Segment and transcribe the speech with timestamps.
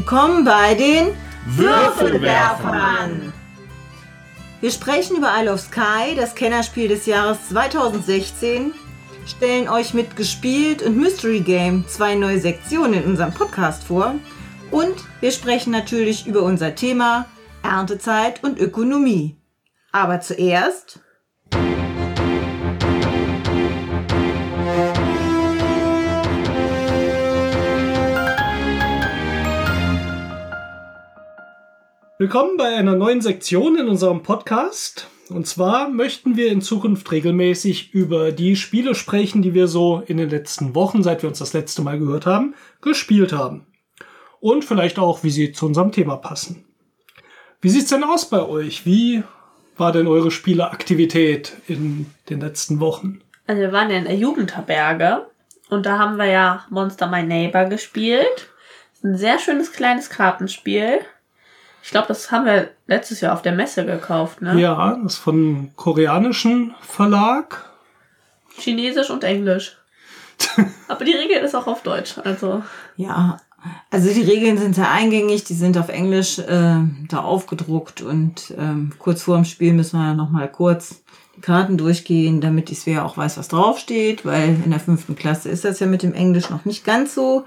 [0.00, 1.08] Willkommen bei den
[1.44, 3.34] Würfelwerfern.
[4.62, 8.72] Wir sprechen über Isle of Sky, das Kennerspiel des Jahres 2016,
[9.26, 14.14] stellen euch mit Gespielt und Mystery Game zwei neue Sektionen in unserem Podcast vor
[14.70, 17.26] und wir sprechen natürlich über unser Thema
[17.62, 19.36] Erntezeit und Ökonomie.
[19.92, 21.00] Aber zuerst
[32.20, 35.08] Willkommen bei einer neuen Sektion in unserem Podcast.
[35.30, 40.18] Und zwar möchten wir in Zukunft regelmäßig über die Spiele sprechen, die wir so in
[40.18, 43.66] den letzten Wochen, seit wir uns das letzte Mal gehört haben, gespielt haben.
[44.38, 46.66] Und vielleicht auch, wie sie zu unserem Thema passen.
[47.62, 48.84] Wie sieht's denn aus bei euch?
[48.84, 49.22] Wie
[49.78, 53.22] war denn eure Spieleaktivität in den letzten Wochen?
[53.46, 55.26] Also wir waren ja in der Jugendherberge
[55.70, 58.50] und da haben wir ja Monster My Neighbor gespielt.
[59.02, 61.00] Ein sehr schönes kleines Kartenspiel
[61.82, 64.60] ich glaube, das haben wir letztes Jahr auf der Messe gekauft, ne?
[64.60, 67.70] Ja, das ist von einem koreanischen Verlag.
[68.56, 69.78] Chinesisch und Englisch.
[70.88, 72.62] Aber die Regel ist auch auf Deutsch, also.
[72.96, 73.38] Ja,
[73.90, 76.76] also die Regeln sind sehr eingängig, die sind auf Englisch äh,
[77.08, 81.02] da aufgedruckt und ähm, kurz vor dem Spiel müssen wir noch mal kurz
[81.36, 85.48] die Karten durchgehen, damit die Svea auch weiß, was draufsteht, weil in der fünften Klasse
[85.48, 87.44] ist das ja mit dem Englisch noch nicht ganz so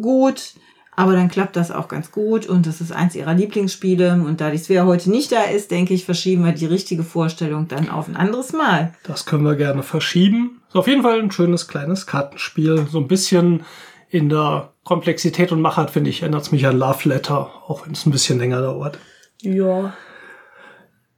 [0.00, 0.54] gut.
[0.98, 4.14] Aber dann klappt das auch ganz gut und das ist eins ihrer Lieblingsspiele.
[4.14, 7.68] Und da die Svea heute nicht da ist, denke ich, verschieben wir die richtige Vorstellung
[7.68, 8.92] dann auf ein anderes Mal.
[9.04, 10.60] Das können wir gerne verschieben.
[10.66, 12.88] Ist auf jeden Fall ein schönes kleines Kartenspiel.
[12.90, 13.62] So ein bisschen
[14.10, 17.92] in der Komplexität und Machart, finde ich, erinnert es mich an Love Letter, auch wenn
[17.92, 18.98] es ein bisschen länger dauert.
[19.40, 19.94] Ja.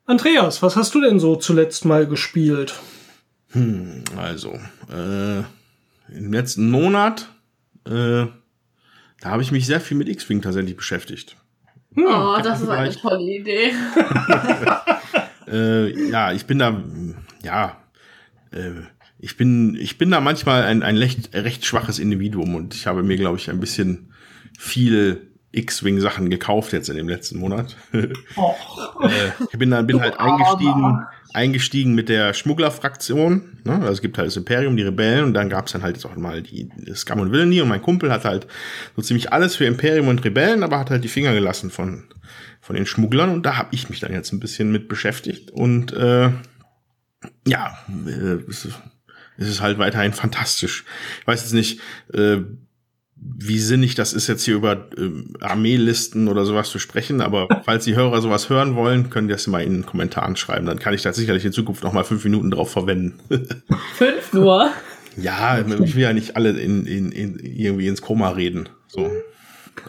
[0.04, 2.74] Andreas, was hast du denn so zuletzt mal gespielt?
[3.52, 4.58] Hm, also,
[4.92, 5.38] äh,
[6.14, 7.30] im letzten Monat
[7.86, 8.26] äh,
[9.20, 11.36] da habe ich mich sehr viel mit X-Wing tatsächlich beschäftigt.
[11.94, 13.72] Hm, oh, das ist eine tolle Idee.
[15.48, 16.82] äh, ja, ich bin da,
[17.42, 17.76] ja,
[18.52, 18.70] äh,
[19.18, 23.02] ich bin, ich bin da manchmal ein, ein recht, recht schwaches Individuum und ich habe
[23.02, 24.12] mir, glaube ich, ein bisschen
[24.58, 27.76] viel X-Wing-Sachen gekauft jetzt in dem letzten Monat.
[28.36, 28.54] Oh.
[29.02, 33.58] äh, ich bin, da, bin halt eingestiegen eingestiegen mit der Schmugglerfraktion.
[33.64, 33.74] Ne?
[33.74, 36.04] Also es gibt halt das Imperium, die Rebellen und dann gab es dann halt jetzt
[36.04, 38.46] auch mal die Scum und Villainy und mein Kumpel hat halt
[38.96, 42.04] so ziemlich alles für Imperium und Rebellen, aber hat halt die Finger gelassen von,
[42.60, 45.92] von den Schmugglern und da habe ich mich dann jetzt ein bisschen mit beschäftigt und
[45.92, 46.30] äh,
[47.46, 48.66] ja, äh, es
[49.36, 50.84] ist halt weiterhin fantastisch.
[51.20, 51.80] Ich weiß jetzt nicht,
[52.12, 52.38] äh,
[53.22, 57.84] wie sinnig das ist, jetzt hier über ähm, Armeelisten oder sowas zu sprechen, aber falls
[57.84, 60.66] die Hörer sowas hören wollen, können die das mal in den Kommentaren schreiben.
[60.66, 63.18] Dann kann ich da sicherlich in Zukunft noch mal fünf Minuten drauf verwenden.
[63.96, 64.70] fünf nur?
[65.16, 68.68] Ja, ich will ja nicht alle in, in, in irgendwie ins Koma reden.
[68.86, 69.10] So.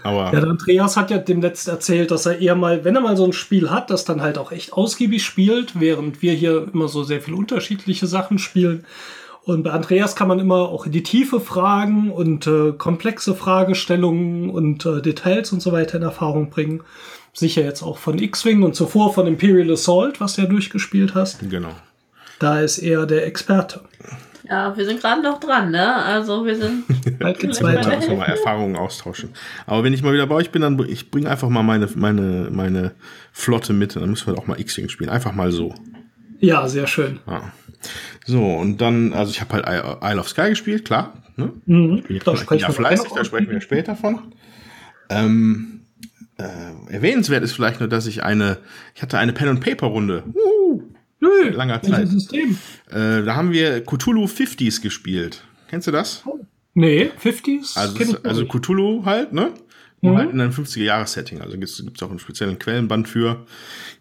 [0.03, 3.01] Aber ja, der Andreas hat ja dem letzten erzählt, dass er eher mal, wenn er
[3.01, 6.67] mal so ein Spiel hat, das dann halt auch echt ausgiebig spielt, während wir hier
[6.73, 8.83] immer so sehr viel unterschiedliche Sachen spielen.
[9.43, 14.49] Und bei Andreas kann man immer auch in die Tiefe fragen und äh, komplexe Fragestellungen
[14.51, 16.83] und äh, Details und so weiter in Erfahrung bringen.
[17.33, 21.49] Sicher jetzt auch von X-Wing und zuvor von Imperial Assault, was du ja durchgespielt hast.
[21.49, 21.71] Genau.
[22.39, 23.81] Da ist er der Experte.
[24.47, 25.95] Ja, wir sind gerade noch dran, ne?
[25.95, 26.83] Also wir sind.
[27.19, 27.95] Bald geht's weiter.
[27.95, 29.29] Müssen wir mal Erfahrungen austauschen.
[29.65, 32.49] Aber wenn ich mal wieder bei euch bin, dann ich bringe einfach mal meine, meine,
[32.51, 32.91] meine
[33.31, 33.95] Flotte mit.
[33.95, 35.09] Dann müssen wir auch mal X-Wing spielen.
[35.09, 35.73] Einfach mal so.
[36.41, 37.19] Ja, sehr schön.
[37.27, 37.53] Ja.
[38.25, 41.13] So, und dann, also ich habe halt Isle of Sky gespielt, klar.
[41.37, 41.53] Ne?
[41.65, 44.33] Mhm, ich bin da ja fleißig, da sprechen wir später von.
[45.09, 45.81] Ähm,
[46.37, 48.57] äh, erwähnenswert ist vielleicht nur, dass ich eine,
[48.95, 50.23] ich hatte eine Pen-and-Paper-Runde.
[50.33, 50.83] Uh,
[51.19, 52.07] Nö, langer Zeit.
[52.07, 52.57] System?
[52.89, 55.43] Äh, da haben wir Cthulhu 50s gespielt.
[55.69, 56.23] Kennst du das?
[56.73, 57.77] Nee, 50s?
[57.77, 59.51] Also, also Cthulhu halt, ne?
[60.01, 60.17] Nur mhm.
[60.17, 61.41] halt in einem 50er-Jahres-Setting.
[61.41, 63.45] Also gibt es auch einen speziellen Quellenband für.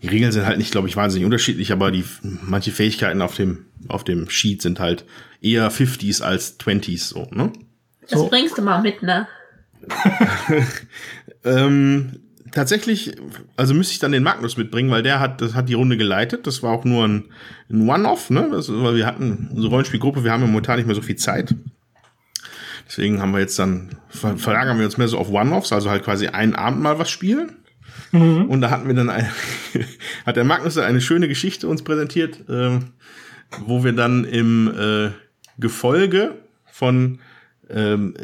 [0.02, 3.67] Die Regeln sind halt nicht, glaube ich, wahnsinnig unterschiedlich, aber die manche Fähigkeiten auf dem,
[3.88, 5.05] auf dem Sheet sind halt
[5.43, 7.52] eher 50s als 20s so, ne?
[8.08, 8.29] Das so.
[8.29, 9.29] bringst du mal mit, ne?
[11.44, 12.20] ähm,
[12.50, 13.17] tatsächlich,
[13.56, 16.47] also müsste ich dann den Magnus mitbringen, weil der hat, das hat die Runde geleitet.
[16.47, 17.25] Das war auch nur ein,
[17.70, 18.49] ein One-Off, ne?
[18.50, 21.55] Das, weil wir hatten unsere Rollenspielgruppe, wir haben ja momentan nicht mehr so viel Zeit.
[22.90, 26.26] Deswegen haben wir jetzt dann, verlagern wir uns mehr so auf One-Offs, also halt quasi
[26.26, 27.52] einen Abend mal was spielen.
[28.10, 28.46] Mhm.
[28.46, 29.31] Und da hatten wir dann, ein,
[30.26, 32.81] hat der Magnus eine schöne Geschichte uns präsentiert, äh,
[33.60, 35.10] wo wir dann im äh,
[35.60, 36.34] Gefolge
[36.66, 37.20] von
[37.72, 38.14] ähm,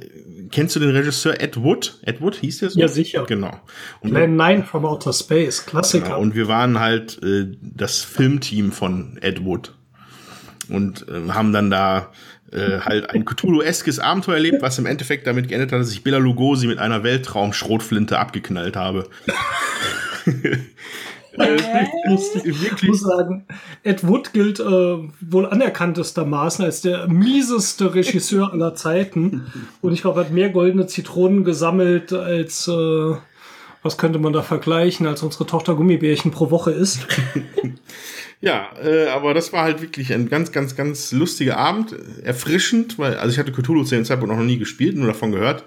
[0.50, 2.00] kennst du den Regisseur Ed Wood?
[2.02, 2.80] Ed Wood hieß der so?
[2.80, 3.24] Ja, sicher.
[3.28, 3.60] Genau.
[4.00, 6.06] Und Plan 9 from Outer Space, Klassiker.
[6.06, 9.76] Genau, und wir waren halt äh, das Filmteam von Ed Wood.
[10.68, 12.10] und äh, haben dann da
[12.52, 16.18] äh, halt ein Cthulhu-eskes Abenteuer erlebt, was im Endeffekt damit geendet hat, dass ich Bela
[16.18, 19.08] Lugosi mit einer Weltraum-Schrotflinte abgeknallt habe.
[22.06, 22.42] Lustig.
[22.76, 23.44] Ich muss sagen,
[23.82, 29.52] Ed Wood gilt äh, wohl anerkanntestermaßen als der mieseste Regisseur aller Zeiten.
[29.82, 33.16] Und ich glaube, er hat mehr goldene Zitronen gesammelt als, äh,
[33.82, 37.06] was könnte man da vergleichen, als unsere Tochter Gummibärchen pro Woche ist.
[38.40, 41.94] Ja, äh, aber das war halt wirklich ein ganz, ganz, ganz lustiger Abend.
[42.22, 45.64] Erfrischend, weil, also ich hatte Cthulhu zu dem Zeitpunkt noch nie gespielt, nur davon gehört.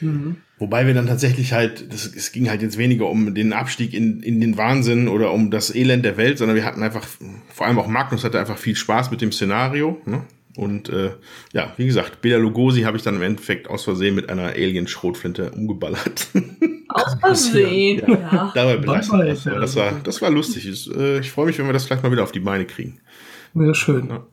[0.00, 0.36] Mhm.
[0.58, 4.22] Wobei wir dann tatsächlich halt, das, es ging halt jetzt weniger um den Abstieg in,
[4.22, 7.06] in den Wahnsinn oder um das Elend der Welt, sondern wir hatten einfach,
[7.48, 10.00] vor allem auch Magnus hatte einfach viel Spaß mit dem Szenario.
[10.06, 10.22] Ne?
[10.56, 11.12] Und äh,
[11.52, 15.50] ja, wie gesagt, Bela Lugosi habe ich dann im Endeffekt aus Versehen mit einer Alien-Schrotflinte
[15.50, 16.28] umgeballert.
[16.88, 18.18] Aus Versehen, ja.
[18.32, 18.52] ja.
[18.54, 19.18] Dabei belassen.
[19.18, 20.66] Das, das, war, das war lustig.
[20.66, 23.00] Ich, äh, ich freue mich, wenn wir das vielleicht mal wieder auf die Beine kriegen.
[23.52, 24.08] Wäre schön.
[24.08, 24.26] Ja.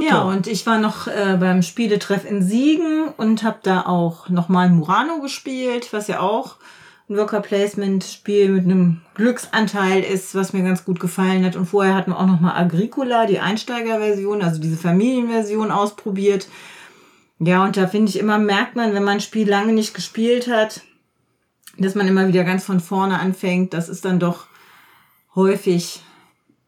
[0.00, 4.70] Ja, und ich war noch äh, beim Spieletreff in Siegen und habe da auch nochmal
[4.70, 6.56] Murano gespielt, was ja auch
[7.12, 11.56] ein Worker Placement Spiel mit einem Glücksanteil ist, was mir ganz gut gefallen hat.
[11.56, 16.48] Und vorher hatten wir auch nochmal Agricola, die Einsteigerversion, also diese Familienversion ausprobiert.
[17.38, 20.48] Ja, und da finde ich immer, merkt man, wenn man ein Spiel lange nicht gespielt
[20.48, 20.82] hat,
[21.78, 23.74] dass man immer wieder ganz von vorne anfängt.
[23.74, 24.46] Das ist dann doch
[25.34, 26.02] häufig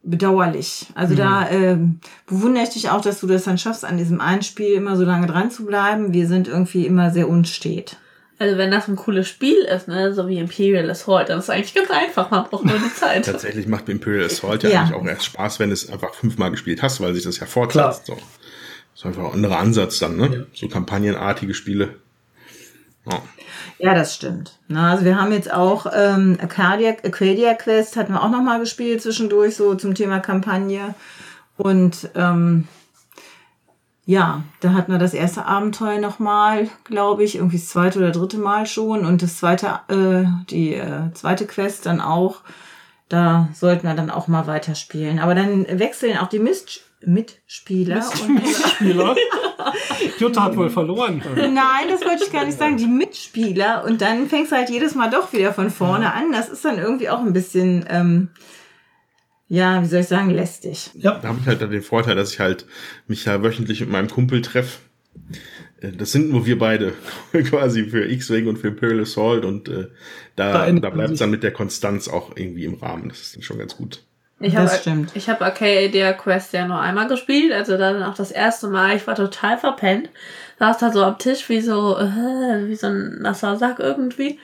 [0.03, 0.87] bedauerlich.
[0.95, 1.19] Also mhm.
[1.19, 1.79] da äh,
[2.27, 5.05] bewundere ich dich auch, dass du das dann schaffst, an diesem einen Spiel immer so
[5.05, 6.13] lange dran zu bleiben.
[6.13, 7.99] Wir sind irgendwie immer sehr unstet.
[8.39, 11.51] Also wenn das ein cooles Spiel ist, ne, so wie Imperial Assault, dann ist es
[11.51, 13.25] eigentlich ganz einfach, man braucht nur die Zeit.
[13.25, 16.51] Tatsächlich macht Imperial Assault ja, ja, eigentlich auch erst Spaß, wenn du es einfach fünfmal
[16.51, 18.07] gespielt hast, weil sich das ja fortsetzt.
[18.07, 18.15] So.
[18.15, 18.23] Das
[18.97, 20.37] ist einfach ein anderer Ansatz dann, ne?
[20.37, 20.45] Ja.
[20.53, 21.97] So kampagnenartige Spiele.
[23.07, 23.23] Ja.
[23.79, 24.59] Ja, das stimmt.
[24.69, 28.61] Na, also wir haben jetzt auch ähm, Arcadia, Arcadia Quest hatten wir auch noch mal
[28.61, 30.95] gespielt zwischendurch so zum Thema Kampagne
[31.57, 32.69] und ähm,
[34.07, 38.11] ja, da hatten wir das erste Abenteuer noch mal, glaube ich, irgendwie das zweite oder
[38.11, 42.41] dritte Mal schon und das zweite, äh, die äh, zweite Quest dann auch.
[43.09, 45.19] Da sollten wir dann auch mal weiterspielen.
[45.19, 48.03] Aber dann wechseln auch die Mist Mitspieler.
[48.29, 49.15] Mitspieler?
[50.19, 51.23] Jutta hat wohl verloren.
[51.37, 52.77] Nein, das wollte ich gar nicht sagen.
[52.77, 53.85] Die Mitspieler.
[53.85, 56.33] Und dann fängst du halt jedes Mal doch wieder von vorne an.
[56.33, 58.31] Das ist dann irgendwie auch ein bisschen, ähm,
[59.49, 60.91] ja, wie soll ich sagen, lästig.
[60.95, 61.19] Ja.
[61.19, 62.67] Da habe ich halt den Vorteil, dass ich halt
[63.07, 64.79] mich ja wöchentlich mit meinem Kumpel treffe.
[65.81, 66.95] Äh, das sind nur wir beide,
[67.33, 69.89] quasi für X-Wing und für Imperial Assault und äh,
[70.37, 73.09] da, da, da bleibt es dann mit der Konstanz auch irgendwie im Rahmen.
[73.09, 74.03] Das ist dann schon ganz gut.
[74.41, 75.11] Ich das hab, stimmt.
[75.15, 78.97] Ich habe Arcadia Quest ja nur einmal gespielt, also dann auch das erste Mal.
[78.97, 80.11] Ich war total verpennt.
[80.59, 84.39] Saß da so am Tisch wie so, äh, wie so ein nasser Sack irgendwie.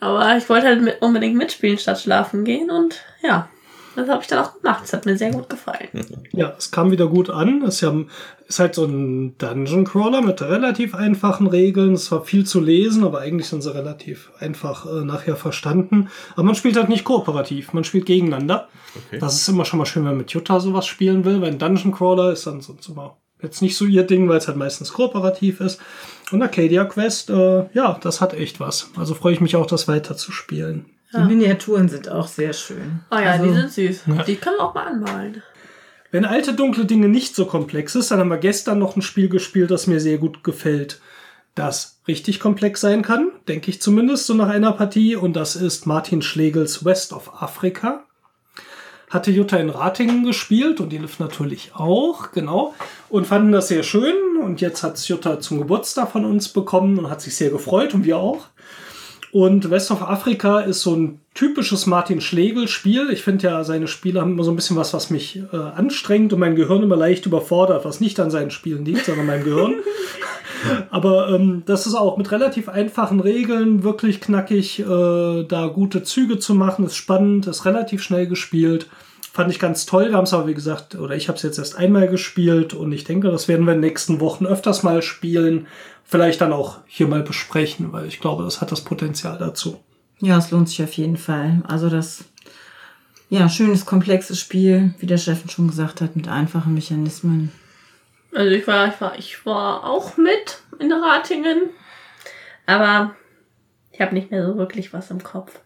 [0.00, 3.48] Aber ich wollte halt mit, unbedingt mitspielen statt schlafen gehen und ja,
[3.96, 4.82] das habe ich dann auch gemacht.
[4.84, 5.88] Es hat mir sehr gut gefallen.
[6.32, 7.62] Ja, es kam wieder gut an.
[7.62, 11.94] Es ist halt so ein Dungeon Crawler mit relativ einfachen Regeln.
[11.94, 16.08] Es war viel zu lesen, aber eigentlich sind sie relativ einfach äh, nachher verstanden.
[16.32, 18.68] Aber man spielt halt nicht kooperativ, man spielt gegeneinander.
[19.06, 19.18] Okay.
[19.18, 21.58] Das ist immer schon mal schön, wenn man mit Jutta sowas spielen will, weil ein
[21.58, 24.92] Dungeon Crawler ist dann sonst immer jetzt nicht so ihr Ding, weil es halt meistens
[24.92, 25.80] kooperativ ist.
[26.30, 28.90] Und Arcadia Quest, äh, ja, das hat echt was.
[28.96, 30.86] Also freue ich mich auch, das weiter zu spielen.
[31.14, 33.00] Die Miniaturen sind auch sehr schön.
[33.10, 34.02] Oh ja, also, die sind süß.
[34.06, 34.22] Ja.
[34.22, 35.42] Die können wir auch mal anmalen.
[36.10, 39.28] Wenn alte dunkle Dinge nicht so komplex ist, dann haben wir gestern noch ein Spiel
[39.28, 41.00] gespielt, das mir sehr gut gefällt.
[41.54, 45.16] Das richtig komplex sein kann, denke ich zumindest, so nach einer Partie.
[45.16, 48.04] Und das ist Martin Schlegels West of Africa.
[49.10, 52.74] Hatte Jutta in Ratingen gespielt und die Liv natürlich auch, genau.
[53.10, 54.14] Und fanden das sehr schön.
[54.42, 58.04] Und jetzt hat Jutta zum Geburtstag von uns bekommen und hat sich sehr gefreut und
[58.04, 58.46] wir auch.
[59.32, 63.08] Und West of Africa ist so ein typisches Martin Schlegel-Spiel.
[63.10, 66.34] Ich finde ja, seine Spiele haben immer so ein bisschen was, was mich äh, anstrengt
[66.34, 69.76] und mein Gehirn immer leicht überfordert, was nicht an seinen Spielen liegt, sondern meinem Gehirn.
[70.90, 76.38] Aber ähm, das ist auch mit relativ einfachen Regeln wirklich knackig, äh, da gute Züge
[76.38, 76.84] zu machen.
[76.84, 78.86] Ist spannend, ist relativ schnell gespielt.
[79.32, 80.10] Fand ich ganz toll.
[80.10, 82.92] Wir haben es aber, wie gesagt, oder ich habe es jetzt erst einmal gespielt und
[82.92, 85.68] ich denke, das werden wir in den nächsten Wochen öfters mal spielen.
[86.04, 89.82] Vielleicht dann auch hier mal besprechen, weil ich glaube, das hat das Potenzial dazu.
[90.20, 91.62] Ja, es lohnt sich auf jeden Fall.
[91.66, 92.24] Also das,
[93.30, 97.50] ja, schönes, komplexes Spiel, wie der Chef schon gesagt hat, mit einfachen Mechanismen.
[98.34, 101.70] Also ich war, ich war, ich war auch mit in Ratingen,
[102.66, 103.14] aber
[103.90, 105.58] ich habe nicht mehr so wirklich was im Kopf.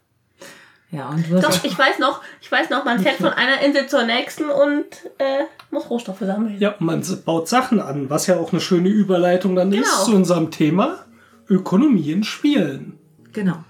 [0.90, 3.88] Ja, und du Doch, ich weiß noch, ich weiß noch, man fährt von einer Insel
[3.88, 4.84] zur nächsten und
[5.18, 6.56] äh, muss Rohstoffe sammeln.
[6.60, 9.82] Ja, man baut Sachen an, was ja auch eine schöne Überleitung dann genau.
[9.82, 11.04] ist zu unserem Thema
[11.48, 12.98] Ökonomie in Spielen.
[13.32, 13.64] Genau.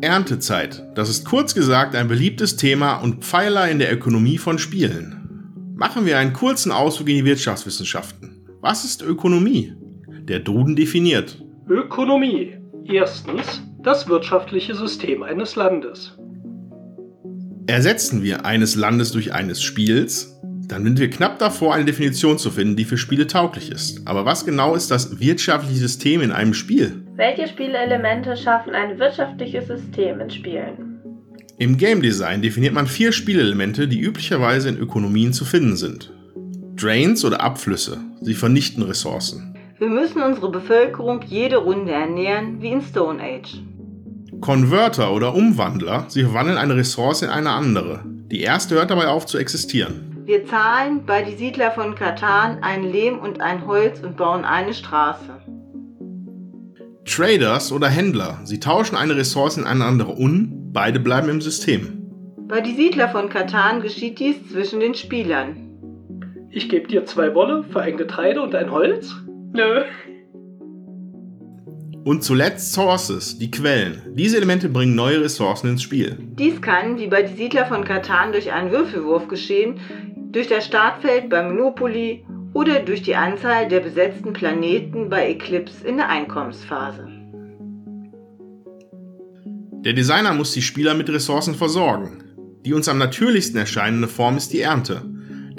[0.00, 0.82] Erntezeit.
[0.94, 5.74] Das ist kurz gesagt ein beliebtes Thema und Pfeiler in der Ökonomie von Spielen.
[5.76, 8.29] Machen wir einen kurzen Ausflug in die Wirtschaftswissenschaften.
[8.62, 9.72] Was ist Ökonomie?
[10.24, 11.42] Der Duden definiert.
[11.66, 12.58] Ökonomie.
[12.84, 16.18] Erstens das wirtschaftliche System eines Landes.
[17.66, 20.38] Ersetzen wir eines Landes durch eines Spiels,
[20.68, 24.06] dann sind wir knapp davor, eine Definition zu finden, die für Spiele tauglich ist.
[24.06, 27.02] Aber was genau ist das wirtschaftliche System in einem Spiel?
[27.16, 31.00] Welche Spielelemente schaffen ein wirtschaftliches System in Spielen?
[31.58, 36.12] Im Game Design definiert man vier Spielelemente, die üblicherweise in Ökonomien zu finden sind.
[36.80, 37.98] Drains oder Abflüsse.
[38.22, 39.54] Sie vernichten Ressourcen.
[39.78, 43.60] Wir müssen unsere Bevölkerung jede Runde ernähren, wie in Stone Age.
[44.40, 46.06] Konverter oder Umwandler.
[46.08, 48.00] Sie verwandeln eine Ressource in eine andere.
[48.30, 50.22] Die erste hört dabei auf zu existieren.
[50.24, 54.72] Wir zahlen bei die Siedler von Katan ein Lehm und ein Holz und bauen eine
[54.72, 55.40] Straße.
[57.04, 58.38] Traders oder Händler.
[58.44, 62.06] Sie tauschen eine Ressource in eine andere un, beide bleiben im System.
[62.48, 65.69] Bei die Siedler von Katan geschieht dies zwischen den Spielern.
[66.52, 69.14] Ich gebe dir zwei Wolle für ein Getreide und ein Holz.
[69.52, 69.82] Nö.
[72.02, 74.02] Und zuletzt Sources, die Quellen.
[74.14, 76.18] Diese Elemente bringen neue Ressourcen ins Spiel.
[76.18, 79.78] Dies kann, wie bei die Siedler von Katan, durch einen Würfelwurf geschehen,
[80.32, 85.98] durch das Startfeld bei Monopoly oder durch die Anzahl der besetzten Planeten bei Eclipse in
[85.98, 87.06] der Einkommensphase.
[89.84, 92.24] Der Designer muss die Spieler mit Ressourcen versorgen.
[92.64, 95.02] Die uns am natürlichsten erscheinende Form ist die Ernte.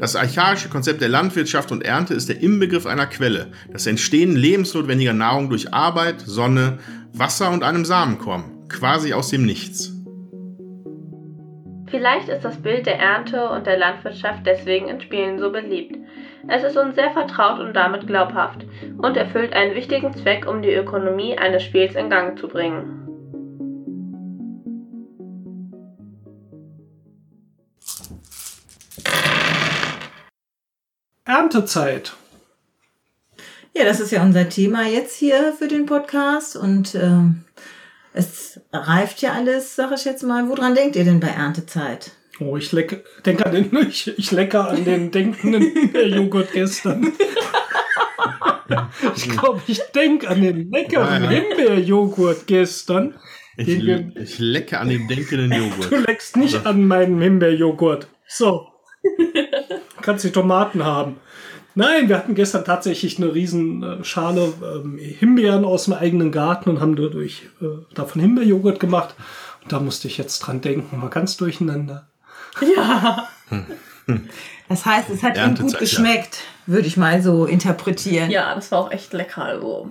[0.02, 5.14] Das archaische Konzept der Landwirtschaft und Ernte ist der Inbegriff einer Quelle, das Entstehen lebensnotwendiger
[5.14, 6.80] Nahrung durch Arbeit, Sonne,
[7.14, 9.94] Wasser und einem Samenkorn, quasi aus dem Nichts.
[11.86, 15.96] Vielleicht ist das Bild der Ernte und der Landwirtschaft deswegen in Spielen so beliebt.
[16.48, 18.66] Es ist uns sehr vertraut und damit glaubhaft
[18.98, 23.11] und erfüllt einen wichtigen Zweck, um die Ökonomie eines Spiels in Gang zu bringen.
[31.32, 32.14] Erntezeit.
[33.74, 37.46] Ja, das ist ja unser Thema jetzt hier für den Podcast und ähm,
[38.14, 40.50] es reift ja alles, sag ich jetzt mal.
[40.50, 42.12] Woran denkt ihr denn bei Erntezeit?
[42.42, 45.72] Oh, ich lecke, denke an den, ich, ich lecke an den denkenden
[46.14, 47.14] Joghurt gestern.
[49.16, 51.40] ich glaube, ich denke an den leckeren Ja, ja.
[51.42, 53.16] Himbeerjoghurt gestern.
[53.56, 56.08] Ich, Den ich lecke an dem denkenden Du Joghurt.
[56.08, 58.08] leckst nicht an meinen Himbeerjoghurt.
[58.28, 58.68] So.
[60.02, 61.18] Kannst die Tomaten haben.
[61.74, 66.70] Nein, wir hatten gestern tatsächlich eine riesen äh, Schale ähm, Himbeeren aus dem eigenen Garten
[66.70, 69.16] und haben dadurch äh, davon Himbeerjoghurt gemacht.
[69.64, 71.00] Und da musste ich jetzt dran denken.
[71.00, 72.08] Mal ganz durcheinander.
[72.76, 73.28] Ja.
[74.68, 75.80] Das heißt, es hat ihm gut ja.
[75.80, 78.32] geschmeckt, würde ich mal so interpretieren.
[78.32, 79.44] Ja, das war auch echt lecker.
[79.44, 79.90] Also.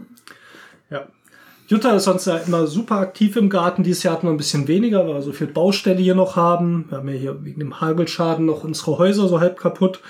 [1.71, 1.77] Ja.
[1.77, 3.83] Jutta ist sonst ja immer super aktiv im Garten.
[3.83, 6.87] Dieses Jahr hatten wir ein bisschen weniger, weil wir so viel Baustelle hier noch haben.
[6.89, 10.01] Wir haben ja hier wegen dem Hagelschaden noch unsere Häuser so halb kaputt.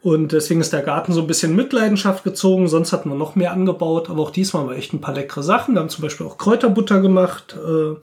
[0.00, 2.68] Und deswegen ist der Garten so ein bisschen Mitleidenschaft gezogen.
[2.68, 4.10] Sonst hatten wir noch mehr angebaut.
[4.10, 5.74] Aber auch diesmal haben wir echt ein paar leckere Sachen.
[5.74, 7.56] Wir haben zum Beispiel auch Kräuterbutter gemacht.
[7.56, 7.96] Äh,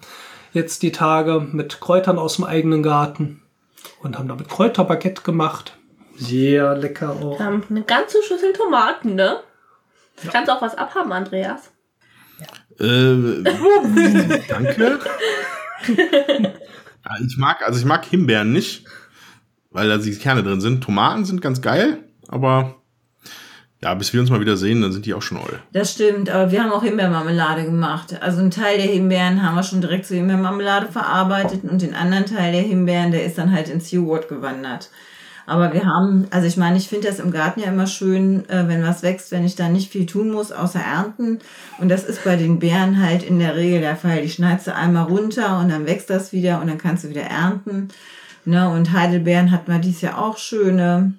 [0.54, 3.42] jetzt die Tage mit Kräutern aus dem eigenen Garten.
[4.02, 5.78] Und haben damit Kräuterbaguette gemacht.
[6.18, 7.40] Sehr lecker auch.
[7.40, 9.42] Wir haben eine ganze Schüssel Tomaten, ne?
[10.32, 11.72] Kannst auch was abhaben, Andreas.
[12.80, 13.44] Äh,
[14.48, 15.00] danke.
[17.06, 18.86] Ja, ich mag, also ich mag Himbeeren nicht,
[19.70, 20.84] weil da die Kerne drin sind.
[20.84, 22.76] Tomaten sind ganz geil, aber
[23.84, 25.60] ja, bis wir uns mal wieder sehen, dann sind die auch schon oll.
[25.72, 28.20] Das stimmt, aber wir haben auch Himbeermarmelade gemacht.
[28.22, 32.26] Also einen Teil der Himbeeren haben wir schon direkt zur Himbeermarmelade verarbeitet und den anderen
[32.26, 34.90] Teil der Himbeeren, der ist dann halt ins Joghurt gewandert.
[35.46, 38.68] Aber wir haben, also ich meine, ich finde das im Garten ja immer schön, äh,
[38.68, 41.40] wenn was wächst, wenn ich da nicht viel tun muss, außer ernten.
[41.78, 44.22] Und das ist bei den Beeren halt in der Regel der Fall.
[44.22, 47.24] Die schneidest du einmal runter und dann wächst das wieder und dann kannst du wieder
[47.24, 47.90] ernten.
[48.46, 48.70] Ne?
[48.70, 51.14] Und Heidelbeeren hatten wir dieses Jahr auch schöne.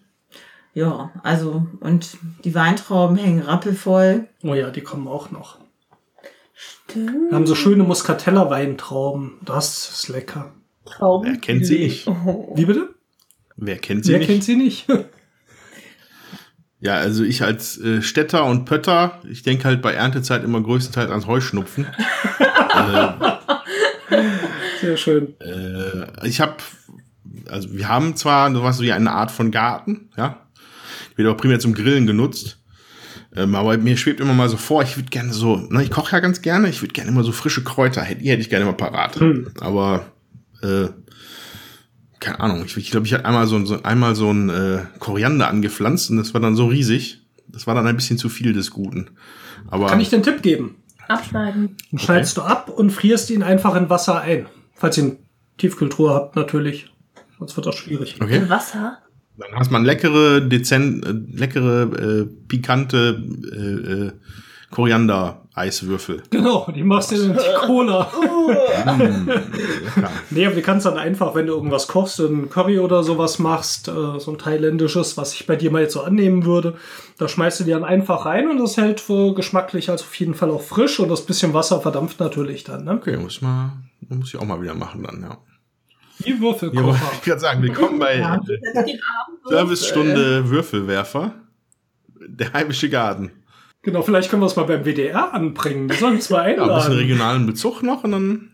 [0.75, 4.27] Ja, also, und die Weintrauben hängen rappelvoll.
[4.43, 5.59] Oh ja, die kommen auch noch.
[6.53, 7.31] Stimmt.
[7.31, 9.39] Wir haben so schöne Muscatella-Weintrauben.
[9.45, 10.53] Das ist lecker.
[10.85, 11.31] Trauben.
[11.31, 12.07] Wer kennt sie nicht?
[12.07, 12.96] Wie bitte?
[13.57, 14.29] Wer kennt sie Wer nicht?
[14.29, 14.87] kennt sie nicht?
[16.79, 21.11] Ja, also ich als äh, Städter und Pötter, ich denke halt bei Erntezeit immer größtenteils
[21.11, 21.87] ans Heuschnupfen.
[24.83, 25.35] Sehr schön.
[25.41, 26.57] Äh, ich habe,
[27.49, 30.47] also wir haben zwar sowas wie eine Art von Garten, ja,
[31.17, 32.59] wird aber primär zum Grillen genutzt.
[33.35, 36.13] Ähm, aber mir schwebt immer mal so vor, ich würde gerne so, ne, ich koche
[36.13, 38.65] ja ganz gerne, ich würde gerne immer so frische Kräuter, hätte, die hätte ich gerne
[38.65, 39.19] immer parat.
[39.19, 39.51] Hm.
[39.61, 40.07] Aber
[40.63, 40.89] äh,
[42.27, 44.81] keine Ahnung, ich glaube, ich, glaub, ich hatte einmal so, so einmal so ein äh,
[44.99, 47.23] Koriander angepflanzt und das war dann so riesig.
[47.47, 49.11] Das war dann ein bisschen zu viel des Guten.
[49.69, 50.75] Aber Kann ich den Tipp geben?
[51.07, 51.77] Abschneiden.
[51.93, 54.47] Dann schneidest du ab und frierst ihn einfach in Wasser ein.
[54.75, 55.17] Falls ihr eine
[55.59, 56.93] Tiefkühltruhe habt, natürlich.
[57.39, 58.17] Sonst wird das schwierig.
[58.21, 58.39] Okay.
[58.39, 58.99] In Wasser.
[59.39, 64.13] Dann hast man leckere, dezent, äh, leckere, äh, pikante äh, äh,
[65.57, 66.23] Koriander-Eiswürfel.
[66.31, 68.11] Genau, die machst du in die Cola.
[69.97, 70.11] Ja.
[70.31, 73.89] Nee, aber du kannst dann einfach, wenn du irgendwas kochst, ein Curry oder sowas machst,
[73.89, 76.77] äh, so ein thailändisches, was ich bei dir mal jetzt so annehmen würde,
[77.19, 80.35] da schmeißt du die dann einfach rein und das hält für geschmacklich als auf jeden
[80.35, 82.85] Fall auch frisch und das bisschen Wasser verdampft natürlich dann.
[82.85, 82.93] Ne?
[82.93, 83.73] Okay, muss, mal,
[84.09, 85.39] muss ich auch mal wieder machen dann, ja.
[86.25, 87.01] Die Würfelkocher.
[87.15, 88.37] ich gerade sagen, willkommen bei Ja.
[88.37, 88.97] äh,
[89.49, 91.33] Servicestunde Würfelwerfer.
[92.29, 93.31] Der heimische Garten.
[93.87, 95.87] Genau, vielleicht können wir es mal beim WDR anbringen.
[95.87, 98.51] Die sollen uns mal Ja, ein bisschen regionalen Bezug noch und dann.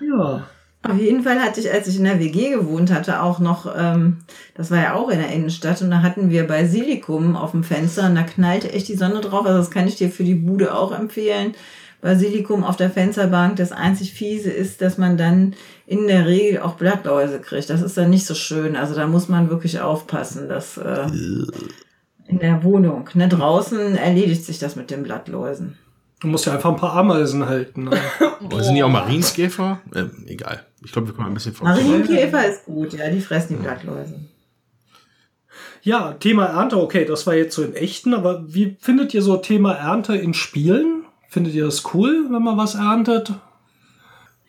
[0.00, 0.46] Ja.
[0.82, 4.20] Auf jeden Fall hatte ich, als ich in der WG gewohnt hatte, auch noch, ähm,
[4.54, 8.06] das war ja auch in der Innenstadt, und da hatten wir Basilikum auf dem Fenster
[8.06, 9.44] und da knallte echt die Sonne drauf.
[9.44, 11.52] Also das kann ich dir für die Bude auch empfehlen.
[12.00, 13.56] Basilikum auf der Fensterbank.
[13.56, 17.68] Das einzig fiese ist, dass man dann in der Regel auch Blattläuse kriegt.
[17.68, 18.76] Das ist dann nicht so schön.
[18.76, 21.06] Also da muss man wirklich aufpassen, dass äh,
[22.28, 23.08] in der Wohnung.
[23.14, 25.76] Ne, draußen erledigt sich das mit den Blattläusen.
[26.20, 27.84] Du musst ja einfach ein paar Ameisen halten.
[27.84, 27.98] Ne?
[28.60, 29.80] Sind die auch Marienskäfer?
[29.94, 30.64] Ähm, egal.
[30.84, 31.68] Ich glaube, wir kommen ein bisschen von.
[31.68, 34.20] Marienkäfer ist gut, ja, die fressen die Blattläuse.
[35.82, 39.36] Ja, Thema Ernte, okay, das war jetzt so im Echten, aber wie findet ihr so
[39.36, 41.04] Thema Ernte in Spielen?
[41.28, 43.32] Findet ihr das cool, wenn man was erntet?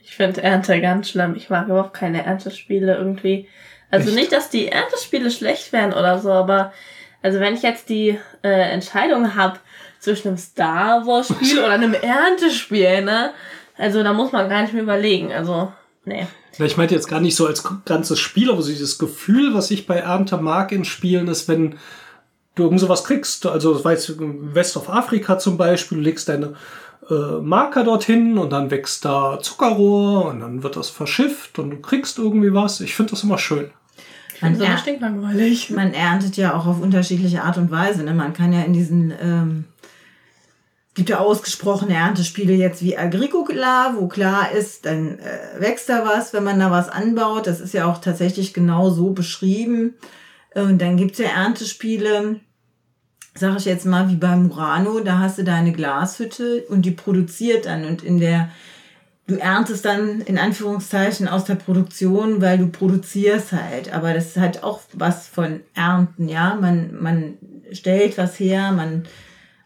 [0.01, 1.35] Ich finde Ernte ganz schlimm.
[1.35, 3.47] Ich mag überhaupt keine Erntespiele irgendwie.
[3.91, 4.17] Also Echt?
[4.17, 6.73] nicht, dass die Erntespiele schlecht wären oder so, aber
[7.21, 9.59] also wenn ich jetzt die äh, Entscheidung habe
[9.99, 13.31] zwischen einem Star Wars Spiel oder einem Erntespiel, ne?
[13.77, 15.31] Also da muss man gar nicht mehr überlegen.
[15.31, 15.71] Also,
[16.05, 16.27] nee.
[16.57, 19.71] Ja, ich meinte jetzt gar nicht so als ganzes Spiel, aber so dieses Gefühl, was
[19.71, 21.77] ich bei Ernte mag in Spielen, ist, wenn
[22.55, 23.45] du irgend sowas kriegst.
[23.45, 26.55] Also, weißt du, West of Afrika zum Beispiel, du legst deine
[27.09, 31.77] äh, Marker dorthin und dann wächst da Zuckerrohr und dann wird das verschifft und du
[31.77, 32.81] kriegst irgendwie was.
[32.81, 33.71] Ich finde das immer schön.
[34.41, 35.69] Man, So stinklangweilig.
[35.75, 38.03] man erntet ja auch auf unterschiedliche Art und Weise.
[38.03, 38.13] Ne?
[38.13, 39.65] Man kann ja in diesen, ähm,
[40.93, 46.33] gibt ja ausgesprochene Erntespiele jetzt wie Agricola, wo klar ist, dann äh, wächst da was,
[46.33, 47.47] wenn man da was anbaut.
[47.47, 49.95] Das ist ja auch tatsächlich genau so beschrieben.
[50.51, 52.39] Äh, Und dann gibt's ja Erntespiele,
[53.35, 57.65] sag ich jetzt mal, wie bei Murano, da hast du deine Glashütte und die produziert
[57.65, 58.49] dann und in der
[59.29, 63.93] du erntest dann in Anführungszeichen aus der Produktion, weil du produzierst halt.
[63.93, 66.55] Aber das hat auch was von Ernten, ja.
[66.55, 67.37] Man, man
[67.71, 69.07] stellt was her, man,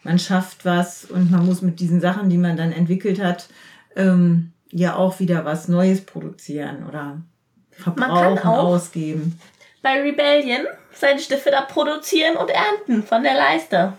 [0.04, 3.48] man schafft was und man muss mit diesen Sachen, die man dann entwickelt hat,
[3.96, 7.22] ähm, ja auch wieder was Neues produzieren oder
[7.72, 9.40] verbrauchen, auch- ausgeben.
[9.82, 13.94] Bei Rebellion seine Stifte da produzieren und ernten von der Leiste.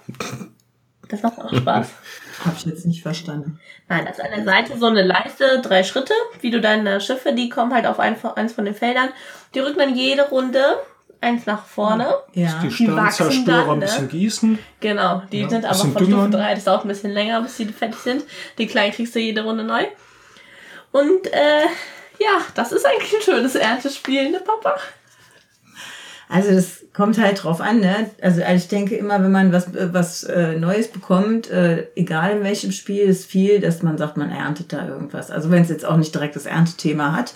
[1.08, 1.88] Das macht auch Spaß.
[2.44, 3.60] Hab ich jetzt nicht verstanden.
[3.88, 7.32] Nein, das ist an der Seite so eine Leiste, drei Schritte, wie du deine Schiffe,
[7.32, 9.10] die kommen halt auf ein, eins von den Feldern.
[9.54, 10.62] Die rücken dann jede Runde
[11.20, 12.14] eins nach vorne.
[12.32, 12.60] Ja.
[12.62, 14.08] Die Die wachsen Sternzerstörer dann, ein bisschen ne?
[14.10, 14.58] gießen.
[14.80, 16.22] Genau, die Ja, sind aber von dünner.
[16.22, 18.24] Stufe 3, das dauert ein bisschen länger, bis die fertig sind.
[18.58, 19.84] Die kleinen kriegst du jede Runde neu.
[20.92, 21.64] Und äh,
[22.20, 24.76] ja, das ist eigentlich ein schönes Erntespiel, ne Papa?
[26.28, 28.10] Also das kommt halt drauf an, ne?
[28.22, 32.72] Also ich denke immer, wenn man was, was äh, Neues bekommt, äh, egal in welchem
[32.72, 35.30] Spiel, ist viel, dass man sagt, man erntet da irgendwas.
[35.30, 37.34] Also wenn es jetzt auch nicht direkt das Erntethema hat.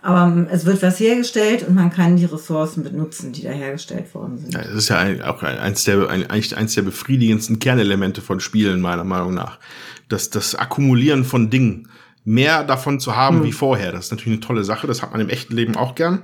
[0.00, 4.14] Aber ähm, es wird was hergestellt und man kann die Ressourcen benutzen, die da hergestellt
[4.14, 4.54] worden sind.
[4.54, 8.20] Ja, das ist ja ein, auch ein- eins der, ein, eigentlich eins der befriedigendsten Kernelemente
[8.20, 9.58] von Spielen, meiner Meinung nach.
[10.08, 11.88] Das, das Akkumulieren von Dingen.
[12.24, 13.90] Mehr davon zu haben wie vorher.
[13.90, 14.86] Das ist natürlich eine tolle Sache.
[14.86, 16.22] Das hat man im echten Leben auch gern.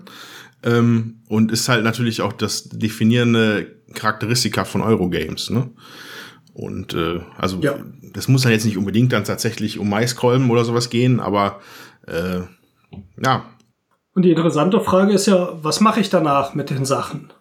[0.64, 5.70] Ähm, und ist halt natürlich auch das definierende Charakteristika von Eurogames, ne?
[6.52, 7.76] Und äh, also Ja.
[8.12, 11.60] das muss dann jetzt nicht unbedingt dann tatsächlich um Maiskolben oder sowas gehen, aber
[12.06, 12.40] äh,
[13.22, 13.44] ja,
[14.14, 17.32] Und die interessante Frage ist ja, was mache ich danach mit den Sachen?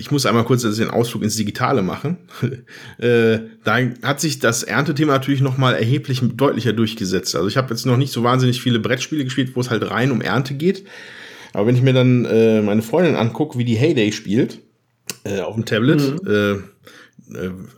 [0.00, 2.16] ich muss einmal kurz den Ausflug ins Digitale machen.
[2.98, 7.36] äh, da hat sich das Erntethema natürlich noch mal erheblich deutlicher durchgesetzt.
[7.36, 10.10] Also ich habe jetzt noch nicht so wahnsinnig viele Brettspiele gespielt, wo es halt rein
[10.10, 10.86] um Ernte geht.
[11.52, 14.60] Aber wenn ich mir dann äh, meine Freundin angucke, wie die Heyday spielt
[15.24, 16.60] äh, auf dem Tablet, äh, äh,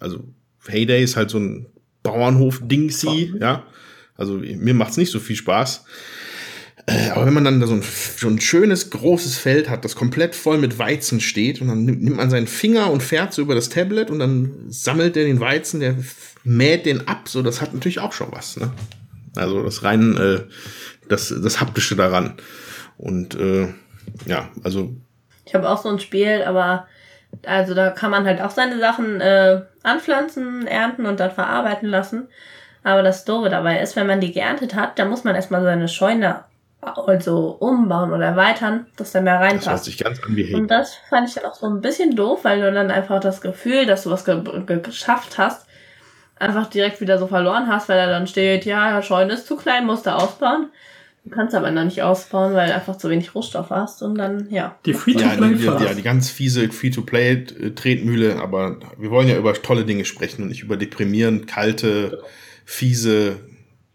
[0.01, 0.25] also
[0.67, 1.67] Heyday ist halt so ein
[2.03, 3.65] Bauernhof-Dingsy, ja.
[4.17, 5.85] Also mir macht's nicht so viel Spaß.
[6.87, 7.83] Äh, Aber wenn man dann da so ein,
[8.17, 12.03] so ein schönes, großes Feld hat, das komplett voll mit Weizen steht, und dann nimmt
[12.03, 15.41] nimmt man seinen Finger und fährt so über das Tablet und dann sammelt der den
[15.41, 15.97] Weizen, der
[16.45, 18.57] mäht den ab, so das hat natürlich auch schon was.
[18.57, 18.73] Ne?
[19.37, 20.41] Also das rein, äh,
[21.09, 22.35] das, das Haptische daran.
[23.03, 23.69] Und äh,
[24.27, 24.95] ja, also
[25.45, 26.87] Ich habe auch so ein Spiel, aber
[27.45, 32.29] also da kann man halt auch seine Sachen äh, anpflanzen, ernten und dann verarbeiten lassen.
[32.85, 35.89] Aber das Doofe dabei ist, wenn man die geerntet hat, dann muss man erstmal seine
[35.89, 36.45] Scheune
[36.81, 39.85] also umbauen oder erweitern, dass da mehr Das hört reinpasst.
[39.85, 40.53] sich ganz an wie.
[40.55, 43.41] Und das fand ich dann auch so ein bisschen doof, weil du dann einfach das
[43.41, 45.67] Gefühl, dass du was ge ge geschafft hast,
[46.39, 49.87] einfach direkt wieder so verloren hast, weil da dann steht, ja, Scheune ist zu klein,
[49.87, 50.71] musst du ausbauen.
[51.25, 54.49] Du kannst aber noch nicht ausbauen, weil du einfach zu wenig Rohstoff hast und dann,
[54.51, 54.77] ja.
[54.85, 55.79] Die Ja, Free-to-Play-Phase.
[55.79, 60.49] die, ja, die ganz fiese Free-to-Play-Tretmühle, aber wir wollen ja über tolle Dinge sprechen und
[60.49, 62.23] nicht über deprimierend, kalte,
[62.65, 63.37] fiese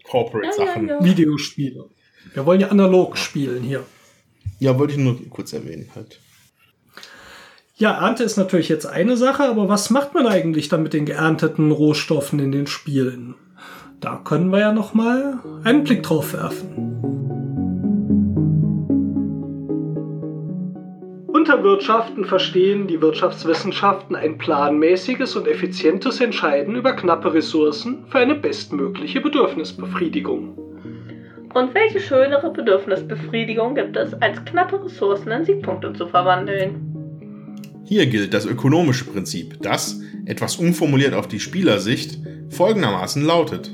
[0.04, 0.88] Corporate-Sachen.
[0.88, 1.04] Ja, Ja, ja, ja.
[1.04, 1.84] Videospiele.
[2.32, 3.84] Wir wollen ja analog spielen hier.
[4.78, 6.18] wollte ich nur kurz erwähnen halt.
[7.76, 11.06] Ja, Ernte ist natürlich jetzt eine Sache, aber was macht man eigentlich dann mit den
[11.06, 13.34] geernteten Rohstoffen in den Spielen?
[14.00, 16.88] Da können wir ja noch mal einen Blick drauf werfen.
[21.26, 28.36] Unter Wirtschaften verstehen die Wirtschaftswissenschaften ein planmäßiges und effizientes Entscheiden über knappe Ressourcen für eine
[28.36, 30.56] bestmögliche Bedürfnisbefriedigung.
[31.54, 36.94] Und welche schönere Bedürfnisbefriedigung gibt es, als knappe Ressourcen in Siegpunkte zu verwandeln?
[37.84, 42.18] Hier gilt das ökonomische Prinzip, das, etwas umformuliert auf die Spielersicht,
[42.50, 43.70] folgendermaßen lautet.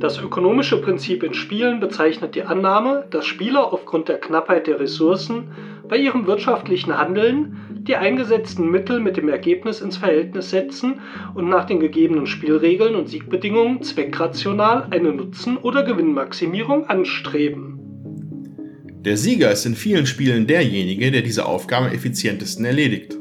[0.00, 5.48] Das ökonomische Prinzip in Spielen bezeichnet die Annahme, dass Spieler aufgrund der Knappheit der Ressourcen
[5.86, 11.00] bei ihrem wirtschaftlichen Handeln die eingesetzten Mittel mit dem Ergebnis ins Verhältnis setzen
[11.34, 17.78] und nach den gegebenen Spielregeln und Siegbedingungen zweckrational eine Nutzen- oder Gewinnmaximierung anstreben.
[19.04, 23.19] Der Sieger ist in vielen Spielen derjenige, der diese Aufgabe am effizientesten erledigt.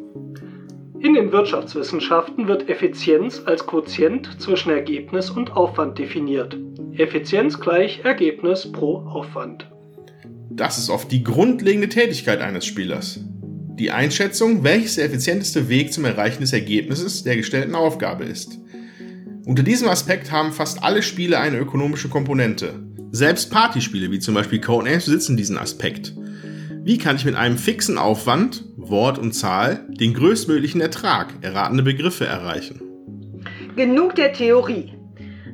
[1.01, 6.57] In den Wirtschaftswissenschaften wird Effizienz als Quotient zwischen Ergebnis und Aufwand definiert.
[6.97, 9.71] Effizienz gleich Ergebnis pro Aufwand.
[10.49, 13.21] Das ist oft die grundlegende Tätigkeit eines Spielers.
[13.79, 18.59] Die Einschätzung, welches der effizienteste Weg zum Erreichen des Ergebnisses der gestellten Aufgabe ist.
[19.45, 22.73] Unter diesem Aspekt haben fast alle Spiele eine ökonomische Komponente.
[23.11, 26.13] Selbst Partyspiele wie zum Beispiel Codenames besitzen diesen Aspekt.
[26.81, 32.25] Wie kann ich mit einem fixen Aufwand, Wort und Zahl, den größtmöglichen Ertrag, erratene Begriffe
[32.25, 32.81] erreichen?
[33.75, 34.93] Genug der Theorie.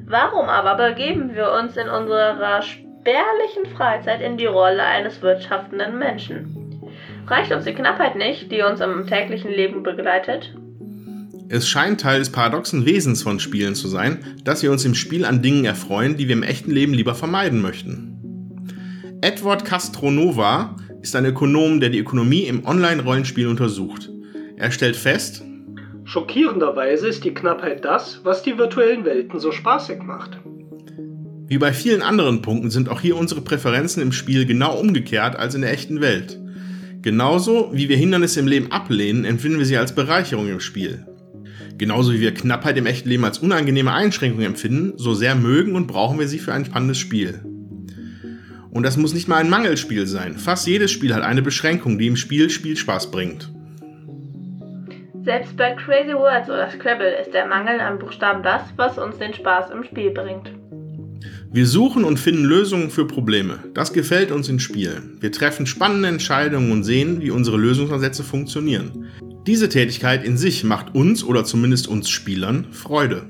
[0.06, 6.84] Warum aber begeben wir uns in unserer spärlichen Freizeit in die Rolle eines wirtschaftenden Menschen?
[7.28, 10.56] Reicht uns die Knappheit nicht, die uns im täglichen Leben begleitet?
[11.50, 15.26] Es scheint Teil des paradoxen Wesens von Spielen zu sein, dass wir uns im Spiel
[15.26, 18.12] an Dingen erfreuen, die wir im echten Leben lieber vermeiden möchten.
[19.22, 24.10] Edward Castronova ist ein Ökonom, der die Ökonomie im Online-Rollenspiel untersucht.
[24.58, 25.44] Er stellt fest,
[26.04, 30.40] Schockierenderweise ist die Knappheit das, was die virtuellen Welten so spaßig macht.
[31.48, 35.54] wie bei vielen anderen Punkten sind auch hier unsere Präferenzen im Spiel genau umgekehrt als
[35.54, 36.40] in der echten Welt.
[37.04, 41.06] Genauso wie wir Hindernisse im Leben ablehnen, empfinden wir sie als Bereicherung im Spiel.
[41.78, 45.86] Genauso wie wir Knappheit im echten Leben als unangenehme Einschränkung empfinden, so sehr mögen und
[45.86, 47.44] brauchen wir sie für ein spannendes Spiel.
[48.76, 50.38] Und das muss nicht mal ein Mangelspiel sein.
[50.38, 53.50] Fast jedes Spiel hat eine Beschränkung, die im Spiel Spielspaß bringt.
[55.24, 59.34] Selbst bei Crazy Words oder Scrabble ist der Mangel an Buchstaben das, was uns den
[59.34, 60.52] Spaß im Spiel bringt.
[61.54, 63.60] Wir suchen und finden Lösungen für Probleme.
[63.74, 65.20] Das gefällt uns in Spielen.
[65.22, 69.06] Wir treffen spannende Entscheidungen und sehen, wie unsere Lösungsansätze funktionieren.
[69.48, 73.24] Diese Tätigkeit in sich macht uns oder zumindest uns Spielern Freude.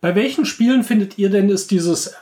[0.00, 2.14] Bei welchen Spielen findet ihr denn, ist dieses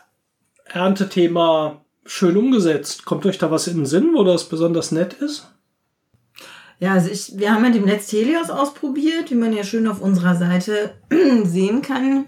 [0.64, 3.04] Erntethema schön umgesetzt?
[3.04, 5.48] Kommt euch da was in den Sinn, wo das besonders nett ist?
[6.80, 10.36] Ja, also ich, wir haben ja demnächst Helios ausprobiert, wie man ja schön auf unserer
[10.36, 10.94] Seite
[11.44, 12.26] sehen kann.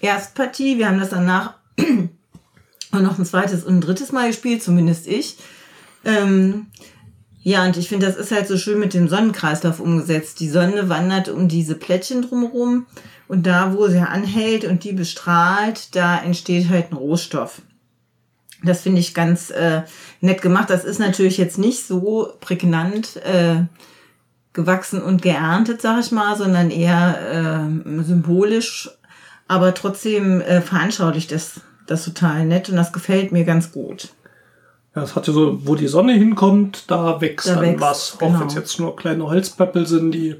[0.00, 1.54] Erstpartie, wir haben das danach
[2.92, 5.36] noch ein zweites und ein drittes Mal gespielt, zumindest ich.
[6.04, 6.66] Ähm,
[7.42, 10.40] ja, und ich finde, das ist halt so schön mit dem Sonnenkreislauf umgesetzt.
[10.40, 12.86] Die Sonne wandert um diese Plättchen drumherum
[13.28, 17.62] und da, wo sie anhält und die bestrahlt, da entsteht halt ein Rohstoff.
[18.62, 19.82] Das finde ich ganz äh,
[20.20, 20.70] nett gemacht.
[20.70, 23.64] Das ist natürlich jetzt nicht so prägnant äh,
[24.52, 28.90] gewachsen und geerntet, sag ich mal, sondern eher äh, symbolisch,
[29.48, 34.08] aber trotzdem äh, veranschaulicht das, das total nett und das gefällt mir ganz gut.
[34.94, 38.14] Ja, es hatte so, wo die Sonne hinkommt, da wächst Da dann wächst, was.
[38.14, 38.40] Auch genau.
[38.40, 40.36] wenn es jetzt nur kleine Holzpöppel sind, die.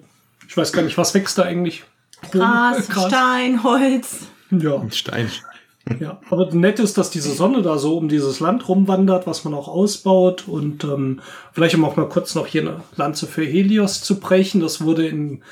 [0.49, 1.85] Ich weiß gar nicht, was wächst da eigentlich?
[2.31, 3.09] Gras, Gras.
[3.09, 4.29] Stein, Holz.
[4.51, 5.31] Ja, Stein.
[6.01, 6.21] ja.
[6.31, 9.69] Aber nett ist, dass diese Sonne da so um dieses Land rumwandert, was man auch
[9.69, 10.49] ausbaut.
[10.49, 11.21] Und ähm,
[11.53, 14.61] vielleicht um auch mal kurz noch hier eine Lanze für Helios zu brechen.
[14.61, 15.43] Das wurde in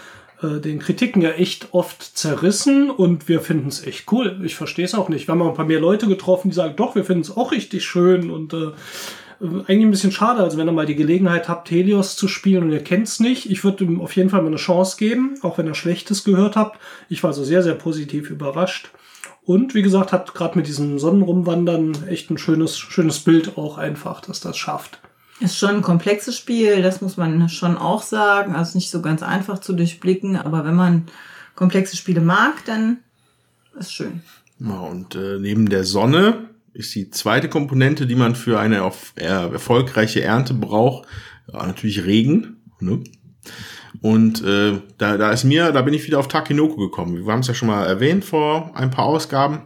[0.42, 4.40] äh, den Kritiken ja echt oft zerrissen und wir finden es echt cool.
[4.44, 5.28] Ich verstehe es auch nicht.
[5.28, 7.52] Wir haben auch ein paar mehr Leute getroffen, die sagen, doch, wir finden es auch
[7.52, 8.72] richtig schön und Äh,
[9.44, 12.72] Eigentlich ein bisschen schade, also wenn ihr mal die Gelegenheit habt, Helios zu spielen und
[12.72, 13.50] ihr kennt's nicht.
[13.50, 16.56] Ich würde ihm auf jeden Fall mal eine Chance geben, auch wenn ihr Schlechtes gehört
[16.56, 16.80] habt.
[17.08, 18.90] Ich war also sehr, sehr positiv überrascht.
[19.44, 24.22] Und wie gesagt, hat gerade mit diesem Sonnenrumwandern echt ein schönes, schönes Bild auch einfach,
[24.22, 25.00] dass das schafft.
[25.40, 28.54] Ist schon ein komplexes Spiel, das muss man schon auch sagen.
[28.54, 31.06] Also nicht so ganz einfach zu durchblicken, aber wenn man
[31.54, 32.98] komplexe Spiele mag, dann
[33.78, 34.22] ist schön.
[34.60, 39.14] Ja, und äh, neben der Sonne ist die zweite Komponente, die man für eine auf,
[39.16, 41.08] äh, erfolgreiche Ernte braucht,
[41.52, 42.56] ja, natürlich Regen.
[42.80, 43.02] Ne?
[44.00, 47.24] Und äh, da, da ist mir, da bin ich wieder auf Takinoko gekommen.
[47.24, 49.62] Wir haben es ja schon mal erwähnt vor ein paar Ausgaben.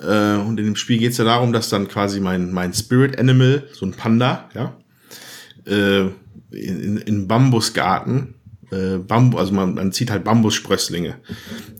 [0.00, 3.18] Äh, und in dem Spiel geht es ja darum, dass dann quasi mein, mein Spirit
[3.18, 4.76] Animal, so ein Panda, ja,
[5.66, 6.08] äh,
[6.50, 8.34] in, in Bambusgarten,
[8.70, 11.16] äh, Bambu, also man, man zieht halt Bambussprösslinge,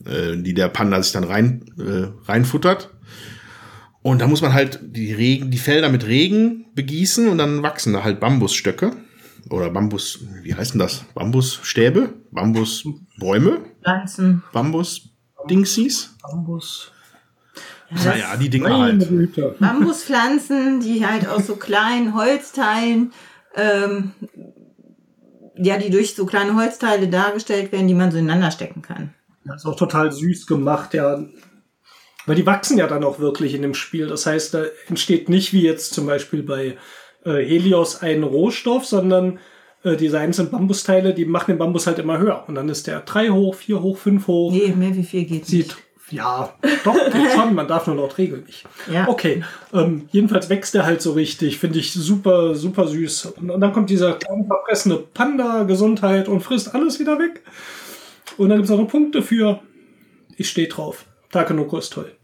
[0.05, 2.91] äh, die der Panda sich dann rein, äh, reinfuttert.
[4.09, 7.93] Und da muss man halt die Regen, die Felder mit Regen begießen und dann wachsen
[7.93, 8.93] da halt Bambusstöcke.
[9.51, 11.05] Oder Bambus, wie heißt denn das?
[11.13, 12.15] Bambusstäbe?
[12.31, 13.59] Bambusbäume?
[13.83, 16.15] Pflanzen, Bambus-Dingsies?
[16.23, 16.91] Bambus.
[17.91, 19.59] Naja, die Dinger halt.
[19.59, 23.11] Bambuspflanzen, die halt aus so kleinen Holzteilen,
[23.53, 24.13] ähm,
[25.55, 29.13] ja, die durch so kleine Holzteile dargestellt werden, die man so ineinander stecken kann.
[29.45, 31.23] Das ist auch total süß gemacht, ja.
[32.25, 34.07] Weil die wachsen ja dann auch wirklich in dem Spiel.
[34.07, 36.77] Das heißt, da entsteht nicht wie jetzt zum Beispiel bei
[37.25, 39.39] äh, Helios ein Rohstoff, sondern
[39.83, 42.43] äh, diese einzelnen Bambusteile, die machen den Bambus halt immer höher.
[42.47, 44.51] Und dann ist der drei hoch, vier hoch, fünf hoch.
[44.51, 45.77] Nee, mehr wie viel geht Sieht, nicht.
[46.11, 46.53] ja,
[46.83, 47.55] doch, geht schon.
[47.55, 48.65] Man darf nur laut Regeln nicht.
[48.91, 49.07] Ja.
[49.07, 51.57] Okay, ähm, jedenfalls wächst er halt so richtig.
[51.57, 53.27] Finde ich super, super süß.
[53.37, 57.41] Und, und dann kommt dieser verfressene Panda, Gesundheit und frisst alles wieder weg.
[58.37, 59.61] Und dann gibt es auch noch Punkte für.
[60.37, 61.05] Ich stehe drauf.
[61.31, 62.15] Takenoko ist toll.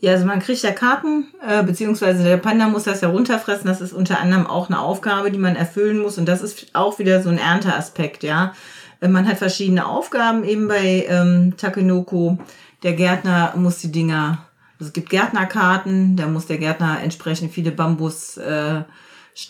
[0.00, 3.66] Ja, also man kriegt ja Karten, äh, beziehungsweise der Panda muss das ja runterfressen.
[3.66, 6.18] Das ist unter anderem auch eine Aufgabe, die man erfüllen muss.
[6.18, 8.52] Und das ist auch wieder so ein Ernteaspekt, ja.
[9.00, 12.38] Äh, Man hat verschiedene Aufgaben eben bei ähm, Takenoko.
[12.84, 14.46] Der Gärtner muss die Dinger,
[14.78, 18.86] also es gibt Gärtnerkarten, da muss der Gärtner entsprechend viele Bambusstäbe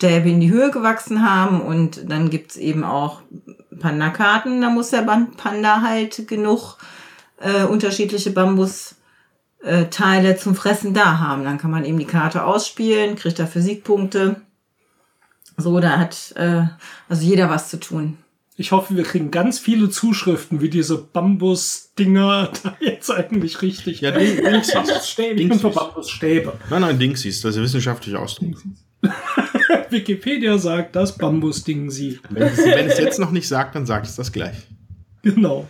[0.02, 1.60] äh, in die Höhe gewachsen haben.
[1.60, 3.20] Und dann gibt's eben auch
[3.78, 6.78] Panda-Karten, da muss der Panda halt genug
[7.40, 8.94] äh, unterschiedliche Bambus
[9.62, 11.44] äh, Teile zum Fressen da haben.
[11.44, 14.36] Dann kann man eben die Karte ausspielen, kriegt dafür Siegpunkte.
[15.56, 16.62] So, da hat äh,
[17.08, 18.16] also jeder was zu tun.
[18.60, 24.00] Ich hoffe, wir kriegen ganz viele Zuschriften, wie diese Bambus-Dinger da jetzt eigentlich richtig.
[24.00, 25.16] Ja, Ding- Dingsies.
[25.18, 26.54] Ich bin für Bambusstäbe.
[26.70, 28.56] Nein, nein, Dingsies, das ist der wissenschaftliche Ausdruck.
[29.90, 32.18] Wikipedia sagt das Bambus-Ding sie.
[32.30, 34.56] Wenn es, wenn es jetzt noch nicht sagt, dann sagt es das gleich.
[35.22, 35.66] Genau.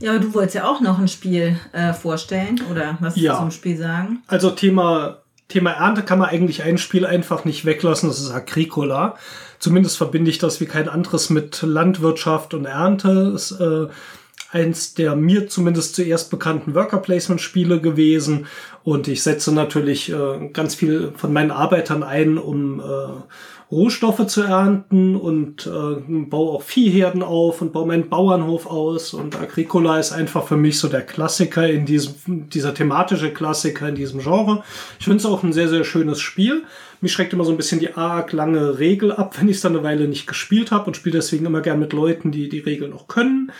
[0.00, 3.36] Ja, aber du wolltest ja auch noch ein Spiel äh, vorstellen oder was Ja.
[3.38, 4.22] zum Spiel sagen.
[4.28, 9.16] Also Thema, Thema Ernte kann man eigentlich ein Spiel einfach nicht weglassen, das ist Agricola.
[9.58, 13.32] Zumindest verbinde ich das wie kein anderes mit Landwirtschaft und Ernte.
[13.34, 13.88] Ist äh,
[14.52, 18.46] eins der mir zumindest zuerst bekannten Worker Placement Spiele gewesen.
[18.84, 22.84] Und ich setze natürlich äh, ganz viel von meinen Arbeitern ein, um äh,
[23.70, 29.12] Rohstoffe zu ernten und äh, baue auch Viehherden auf und baue meinen Bauernhof aus.
[29.12, 33.94] Und Agricola ist einfach für mich so der Klassiker in diesem, dieser thematische Klassiker in
[33.94, 34.62] diesem Genre.
[34.98, 36.64] Ich finde es auch ein sehr, sehr schönes Spiel.
[37.02, 39.74] Mich schreckt immer so ein bisschen die arg lange Regel ab, wenn ich es dann
[39.74, 42.94] eine Weile nicht gespielt habe und spiele deswegen immer gern mit Leuten, die die Regeln
[42.94, 43.52] auch können.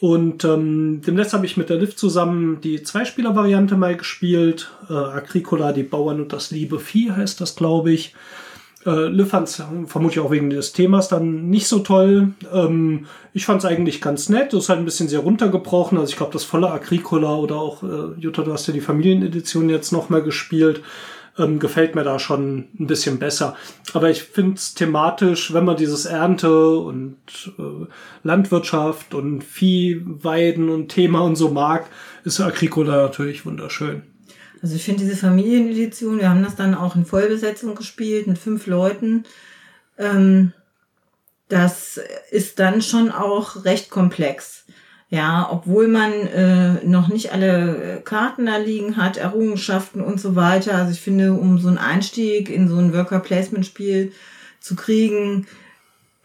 [0.00, 4.70] Und ähm, demnächst habe ich mit der Liv zusammen die Zweispieler-Variante mal gespielt.
[4.88, 8.14] Äh, Agricola, die Bauern und das liebe Vieh heißt das, glaube ich.
[8.86, 12.34] Äh, Liv fand es vermutlich auch wegen des Themas dann nicht so toll.
[12.52, 14.52] Ähm, ich fand es eigentlich ganz nett.
[14.52, 15.98] Das ist halt ein bisschen sehr runtergebrochen.
[15.98, 19.70] Also ich glaube, das volle Agricola oder auch, äh, Jutta, du hast ja die Familienedition
[19.70, 20.82] jetzt nochmal gespielt.
[21.36, 23.56] Ähm, gefällt mir da schon ein bisschen besser.
[23.92, 27.16] Aber ich finde es thematisch, wenn man dieses Ernte und
[27.58, 27.86] äh,
[28.22, 31.86] Landwirtschaft und Viehweiden und Thema und so mag,
[32.22, 34.13] ist Agricola natürlich wunderschön.
[34.64, 38.66] Also ich finde diese Familienedition, wir haben das dann auch in Vollbesetzung gespielt mit fünf
[38.66, 39.24] Leuten.
[39.98, 40.54] Ähm,
[41.50, 42.00] das
[42.30, 44.64] ist dann schon auch recht komplex.
[45.10, 50.76] Ja, obwohl man äh, noch nicht alle Karten da liegen hat, Errungenschaften und so weiter.
[50.76, 54.12] Also ich finde, um so einen Einstieg in so ein Worker-Placement-Spiel
[54.60, 55.46] zu kriegen,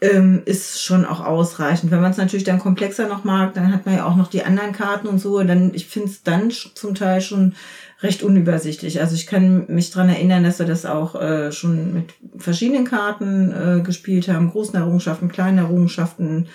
[0.00, 1.90] ähm, ist schon auch ausreichend.
[1.90, 4.44] Wenn man es natürlich dann komplexer noch mag, dann hat man ja auch noch die
[4.44, 5.42] anderen Karten und so.
[5.42, 7.54] Dann, ich finde es dann zum Teil schon
[8.02, 9.00] recht unübersichtlich.
[9.00, 13.52] Also ich kann mich dran erinnern, dass wir das auch äh, schon mit verschiedenen Karten
[13.52, 14.50] äh, gespielt haben.
[14.50, 16.48] Großen Errungenschaften, kleinen Errungenschaften,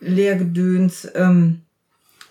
[0.00, 1.08] Lehrgedöns.
[1.14, 1.62] Ähm,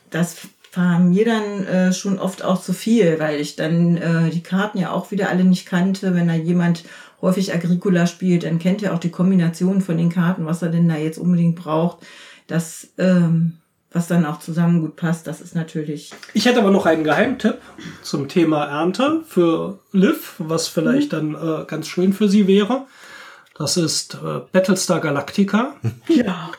[0.10, 0.38] das
[0.74, 4.78] war mir dann äh, schon oft auch zu viel, weil ich dann äh, die Karten
[4.78, 6.13] ja auch wieder alle nicht kannte.
[6.13, 6.84] Wenn da jemand
[7.21, 10.89] häufig Agricola spielt, dann kennt er auch die Kombination von den Karten, was er denn
[10.89, 12.06] da jetzt unbedingt braucht.
[12.47, 13.58] Das, ähm,
[13.93, 16.12] was dann auch zusammen gut passt, das ist natürlich.
[16.34, 17.58] Ich hätte aber noch einen Geheimtipp
[18.01, 22.86] zum Thema Ernte für Liv, was vielleicht dann äh, ganz schön für sie wäre.
[23.58, 25.75] Das ist äh, Battlestar Galactica.
[26.08, 26.51] Ja.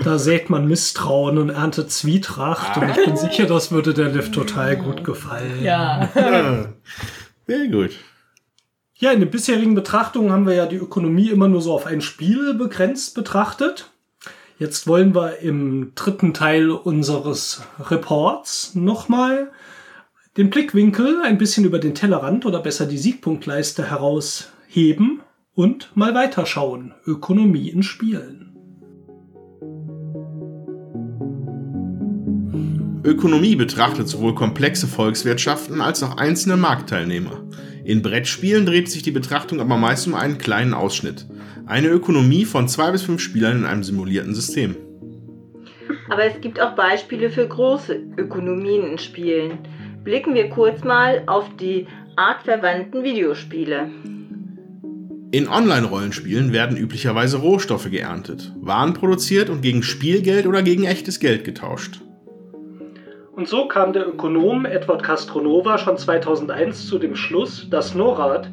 [0.00, 2.76] Da sät man Misstrauen und erntet Zwietracht.
[2.76, 5.60] Und ich bin sicher, das würde der Liv total gut gefallen.
[5.60, 6.08] Ja.
[6.14, 6.66] Ja,
[7.48, 7.90] sehr gut.
[8.94, 12.00] Ja, in den bisherigen Betrachtungen haben wir ja die Ökonomie immer nur so auf ein
[12.00, 13.90] Spiel begrenzt betrachtet.
[14.58, 19.52] Jetzt wollen wir im dritten Teil unseres Reports nochmal
[20.36, 25.20] den Blickwinkel ein bisschen über den Tellerrand oder besser die Siegpunktleiste herausheben
[25.54, 26.92] und mal weiterschauen.
[27.06, 28.56] Ökonomie in Spielen.
[33.04, 37.44] Ökonomie betrachtet sowohl komplexe Volkswirtschaften als auch einzelne Marktteilnehmer.
[37.84, 41.26] In Brettspielen dreht sich die Betrachtung aber meist um einen kleinen Ausschnitt.
[41.68, 44.74] Eine Ökonomie von zwei bis fünf Spielern in einem simulierten System.
[46.08, 49.58] Aber es gibt auch Beispiele für große Ökonomien in Spielen.
[50.02, 53.90] Blicken wir kurz mal auf die artverwandten Videospiele.
[55.30, 61.44] In Online-Rollenspielen werden üblicherweise Rohstoffe geerntet, Waren produziert und gegen Spielgeld oder gegen echtes Geld
[61.44, 62.00] getauscht.
[63.32, 68.48] Und so kam der Ökonom Edward Castronova schon 2001 zu dem Schluss, dass NORAD,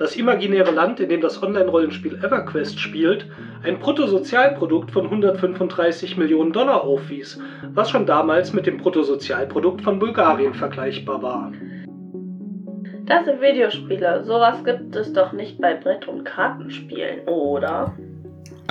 [0.00, 3.26] das imaginäre Land, in dem das Online-Rollenspiel EverQuest spielt,
[3.62, 7.38] ein Bruttosozialprodukt von 135 Millionen Dollar aufwies,
[7.74, 11.52] was schon damals mit dem Bruttosozialprodukt von Bulgarien vergleichbar war.
[13.04, 14.24] Das sind Videospiele.
[14.24, 17.94] Sowas gibt es doch nicht bei Brett- und Kartenspielen, oder?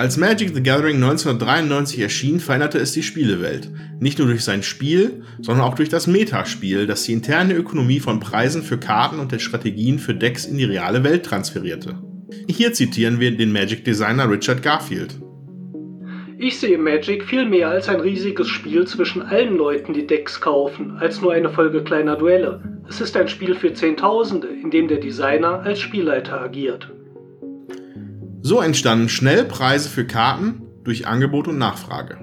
[0.00, 3.68] Als Magic the Gathering 1993 erschien, veränderte es die Spielewelt.
[3.98, 8.18] Nicht nur durch sein Spiel, sondern auch durch das Metaspiel, das die interne Ökonomie von
[8.18, 11.98] Preisen für Karten und der Strategien für Decks in die reale Welt transferierte.
[12.48, 15.16] Hier zitieren wir den Magic-Designer Richard Garfield.
[16.38, 20.92] Ich sehe Magic viel mehr als ein riesiges Spiel zwischen allen Leuten, die Decks kaufen,
[20.92, 22.62] als nur eine Folge kleiner Duelle.
[22.88, 26.90] Es ist ein Spiel für Zehntausende, in dem der Designer als Spielleiter agiert.
[28.42, 32.18] So entstanden schnell Preise für Karten durch Angebot und Nachfrage.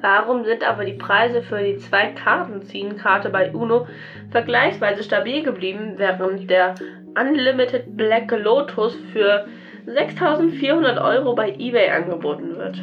[0.00, 3.86] Warum sind aber die Preise für die zwei Karten ziehen Karte bei Uno
[4.30, 6.74] vergleichsweise stabil geblieben, während der
[7.18, 9.46] Unlimited Black Lotus für
[9.86, 12.80] 6400 Euro bei eBay angeboten wird?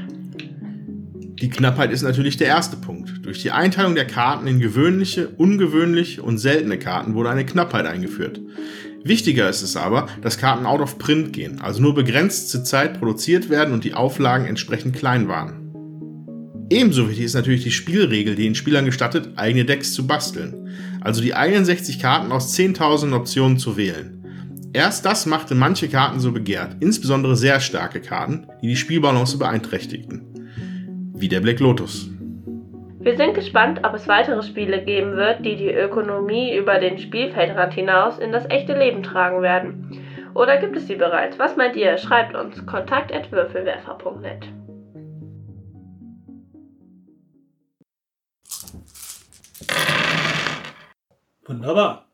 [1.42, 3.26] Die Knappheit ist natürlich der erste Punkt.
[3.26, 8.40] Durch die Einteilung der Karten in gewöhnliche, ungewöhnliche und seltene Karten wurde eine Knappheit eingeführt.
[9.04, 13.50] Wichtiger ist es aber, dass Karten out of print gehen, also nur begrenzte Zeit produziert
[13.50, 15.58] werden und die Auflagen entsprechend klein waren.
[16.70, 20.70] Ebenso wichtig ist natürlich die Spielregel, die den Spielern gestattet, eigene Decks zu basteln,
[21.02, 24.24] also die 61 Karten aus 10.000 Optionen zu wählen.
[24.72, 30.22] Erst das machte manche Karten so begehrt, insbesondere sehr starke Karten, die die Spielbalance beeinträchtigten.
[31.14, 32.11] Wie der Black Lotus.
[33.04, 37.74] Wir sind gespannt, ob es weitere Spiele geben wird, die die Ökonomie über den Spielfeldrand
[37.74, 40.32] hinaus in das echte Leben tragen werden.
[40.36, 41.40] Oder gibt es sie bereits?
[41.40, 41.98] Was meint ihr?
[41.98, 44.48] Schreibt uns kontakt@würfelwerfer.net.
[51.48, 52.06] Wunderbar.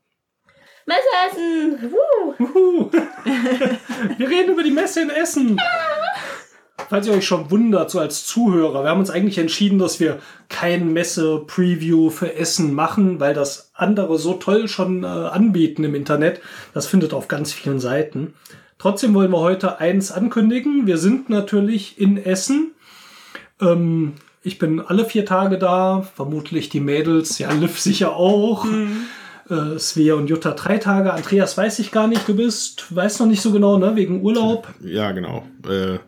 [0.86, 1.92] Messer essen!
[1.92, 2.34] Woo!
[2.40, 2.90] Juhu.
[4.18, 5.60] Wir reden über die Messe in Essen.
[6.90, 10.20] Falls ihr euch schon wundert, so als Zuhörer, wir haben uns eigentlich entschieden, dass wir
[10.48, 16.40] kein Messe-Preview für Essen machen, weil das andere so toll schon äh, anbieten im Internet.
[16.74, 18.36] Das findet auf ganz vielen Seiten.
[18.78, 20.88] Trotzdem wollen wir heute eins ankündigen.
[20.88, 22.72] Wir sind natürlich in Essen.
[23.60, 24.14] Ähm,
[24.44, 28.66] ich bin alle vier Tage da, vermutlich die Mädels, ja, Liv sicher auch.
[29.50, 31.14] Äh, Svea und Jutta drei Tage.
[31.14, 34.68] Andreas weiß ich gar nicht, du bist, weiß noch nicht so genau, ne, wegen Urlaub.
[34.82, 35.44] Ja, genau.
[35.68, 36.00] Äh,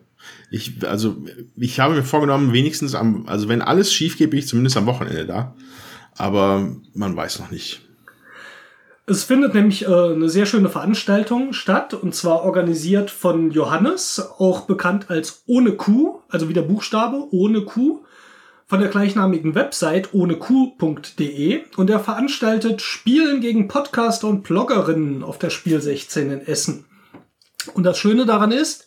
[0.51, 1.17] ich, also,
[1.55, 4.85] ich habe mir vorgenommen, wenigstens am, also wenn alles schief geht, bin ich zumindest am
[4.85, 5.55] Wochenende da.
[6.17, 7.81] Aber man weiß noch nicht.
[9.05, 14.61] Es findet nämlich äh, eine sehr schöne Veranstaltung statt und zwar organisiert von Johannes, auch
[14.61, 18.03] bekannt als Ohne Kuh, also wie der Buchstabe Ohne Kuh,
[18.69, 25.49] von der gleichnamigen Website ohnekuh.de und er veranstaltet Spielen gegen Podcaster und Bloggerinnen auf der
[25.49, 26.85] Spiel 16 in Essen.
[27.73, 28.85] Und das Schöne daran ist,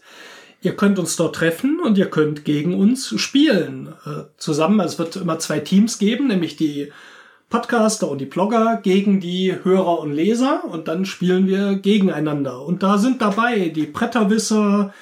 [0.62, 3.94] ihr könnt uns dort treffen und ihr könnt gegen uns spielen.
[4.06, 6.92] Äh, zusammen, also es wird immer zwei Teams geben, nämlich die
[7.50, 12.64] Podcaster und die Blogger gegen die Hörer und Leser und dann spielen wir gegeneinander.
[12.64, 14.94] Und da sind dabei die Bretterwisser,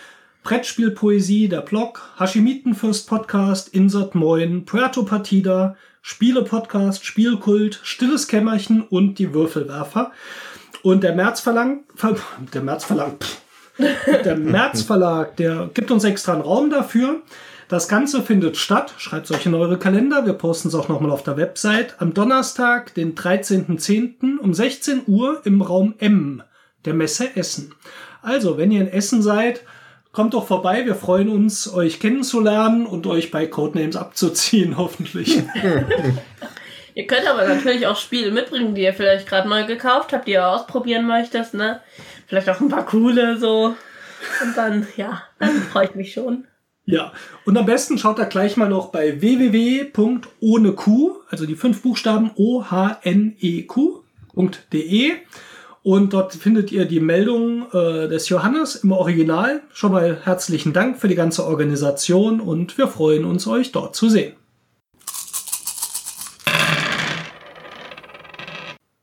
[0.43, 9.19] Brettspielpoesie, der Blog, Hashimitenfürst Podcast, Insert Moin, Puerto Partida, Spiele Podcast, Spielkult, Stilles Kämmerchen und
[9.19, 10.11] die Würfelwerfer.
[10.83, 11.85] Und der März verlangt,
[12.55, 13.43] der März verlangt, pff,
[14.25, 17.23] Der März Verlag, der gibt uns extra einen Raum dafür.
[17.69, 18.95] Das Ganze findet statt.
[18.99, 20.27] Schreibt es euch in eure Kalender.
[20.27, 21.95] Wir posten es auch nochmal auf der Website.
[21.99, 24.39] Am Donnerstag, den 13.10.
[24.39, 26.43] um 16 Uhr im Raum M
[26.85, 27.75] der Messe Essen.
[28.23, 29.63] Also, wenn ihr in Essen seid,
[30.13, 30.85] kommt doch vorbei.
[30.85, 35.43] Wir freuen uns, euch kennenzulernen und euch bei Codenames abzuziehen, hoffentlich.
[36.95, 40.33] Ihr könnt aber natürlich auch Spiele mitbringen, die ihr vielleicht gerade neu gekauft habt, die
[40.33, 41.81] ihr ausprobieren möchtet, ne?
[42.31, 43.75] Vielleicht auch ein paar coole so.
[44.43, 46.45] Und dann, ja, dann freue ich mich schon.
[46.85, 47.13] Ja,
[47.45, 50.89] und am besten schaut da gleich mal noch bei www.ohneq,
[51.29, 52.93] also die fünf Buchstaben O-H-N-E-Q.de.
[55.83, 59.63] Und dort findet ihr die Meldung äh, des Johannes im Original.
[59.73, 64.09] Schon mal herzlichen Dank für die ganze Organisation und wir freuen uns, euch dort zu
[64.09, 64.37] sehen.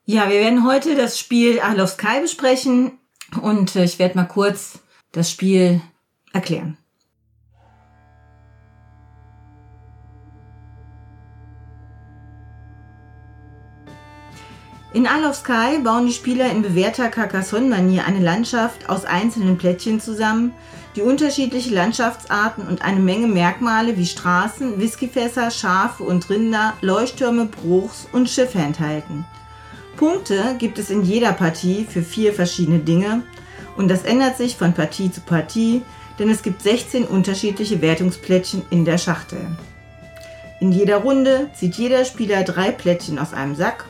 [0.05, 2.93] Ja, wir werden heute das Spiel Isle of Sky besprechen
[3.41, 4.79] und äh, ich werde mal kurz
[5.11, 5.81] das Spiel
[6.33, 6.77] erklären.
[14.93, 19.99] In Isle of Sky bauen die Spieler in bewährter Carcassonne-Manier eine Landschaft aus einzelnen Plättchen
[19.99, 20.53] zusammen,
[20.95, 28.07] die unterschiedliche Landschaftsarten und eine Menge Merkmale wie Straßen, Whiskyfässer, Schafe und Rinder, Leuchttürme, Bruchs
[28.11, 29.25] und Schiffe enthalten.
[29.97, 33.23] Punkte gibt es in jeder Partie für vier verschiedene Dinge
[33.75, 35.81] und das ändert sich von Partie zu Partie,
[36.17, 39.45] denn es gibt 16 unterschiedliche Wertungsplättchen in der Schachtel.
[40.61, 43.85] In jeder Runde zieht jeder Spieler drei Plättchen aus einem Sack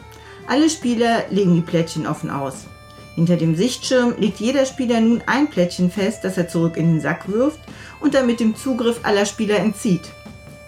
[0.49, 2.68] alle Spieler legen die Plättchen offen aus.
[3.16, 7.01] Hinter dem Sichtschirm legt jeder Spieler nun ein Plättchen fest, das er zurück in den
[7.01, 7.60] Sack wirft
[7.99, 10.10] und damit dem Zugriff aller Spieler entzieht.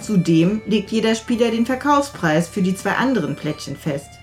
[0.02, 4.18] Zudem legt jeder Spieler den Verkaufspreis für die zwei anderen Plättchen fest.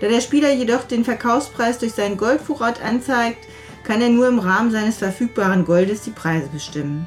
[0.00, 3.46] Da der Spieler jedoch den Verkaufspreis durch seinen Goldvorrat anzeigt,
[3.84, 7.06] kann er nur im Rahmen seines verfügbaren Goldes die Preise bestimmen.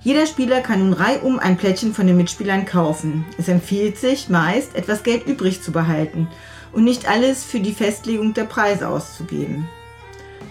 [0.00, 3.24] Jeder Spieler kann nun reihum ein Plättchen von den Mitspielern kaufen.
[3.38, 6.28] Es empfiehlt sich meist, etwas Geld übrig zu behalten
[6.72, 9.68] und nicht alles für die Festlegung der Preise auszugeben.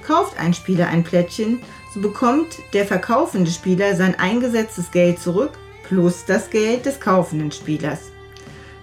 [0.06, 1.62] Kauft ein Spieler ein Plättchen,
[1.94, 5.52] so bekommt der verkaufende Spieler sein eingesetztes Geld zurück
[5.88, 8.12] plus das Geld des kaufenden Spielers.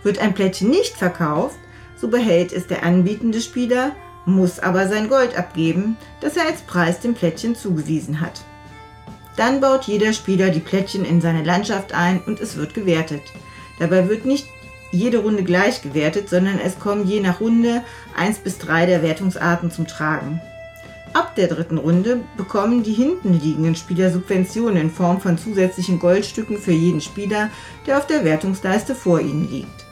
[0.03, 1.57] Wird ein Plättchen nicht verkauft,
[1.97, 3.93] so behält es der anbietende Spieler,
[4.25, 8.43] muss aber sein Gold abgeben, das er als Preis dem Plättchen zugewiesen hat.
[9.37, 13.23] Dann baut jeder Spieler die Plättchen in seine Landschaft ein und es wird gewertet.
[13.79, 14.47] Dabei wird nicht
[14.91, 17.83] jede Runde gleich gewertet, sondern es kommen je nach Runde
[18.17, 20.41] 1 bis 3 der Wertungsarten zum Tragen.
[21.15, 26.59] Ab der dritten Runde bekommen die hinten liegenden Spieler Subventionen in Form von zusätzlichen Goldstücken
[26.59, 27.51] für jeden Spieler,
[27.87, 29.92] der auf der Wertungsleiste vor ihnen liegt.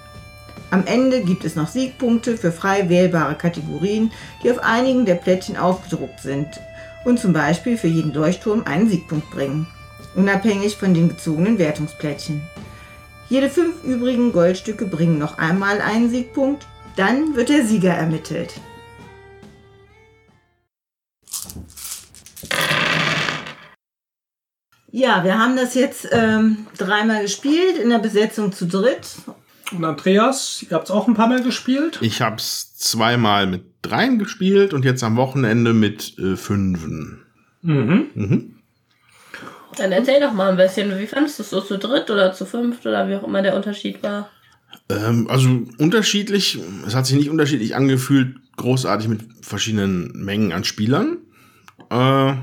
[0.70, 4.12] Am Ende gibt es noch Siegpunkte für frei wählbare Kategorien,
[4.42, 6.46] die auf einigen der Plättchen aufgedruckt sind
[7.04, 9.66] und zum Beispiel für jeden Leuchtturm einen Siegpunkt bringen,
[10.14, 12.42] unabhängig von den gezogenen Wertungsplättchen.
[13.28, 18.54] Jede fünf übrigen Goldstücke bringen noch einmal einen Siegpunkt, dann wird der Sieger ermittelt.
[24.92, 29.06] Ja, wir haben das jetzt ähm, dreimal gespielt in der Besetzung zu dritt
[29.72, 31.98] und Andreas, ihr habt es auch ein paar Mal gespielt?
[32.00, 37.22] Ich habe es zweimal mit dreien gespielt und jetzt am Wochenende mit äh, fünfen.
[37.62, 38.06] Mhm.
[38.14, 38.54] Mhm.
[39.76, 42.44] Dann erzähl doch mal ein bisschen, wie fandest du es so zu dritt oder zu
[42.44, 44.28] fünft oder wie auch immer der Unterschied war?
[44.88, 45.48] Ähm, also
[45.78, 51.18] unterschiedlich, es hat sich nicht unterschiedlich angefühlt, großartig mit verschiedenen Mengen an Spielern.
[51.90, 52.34] Äh,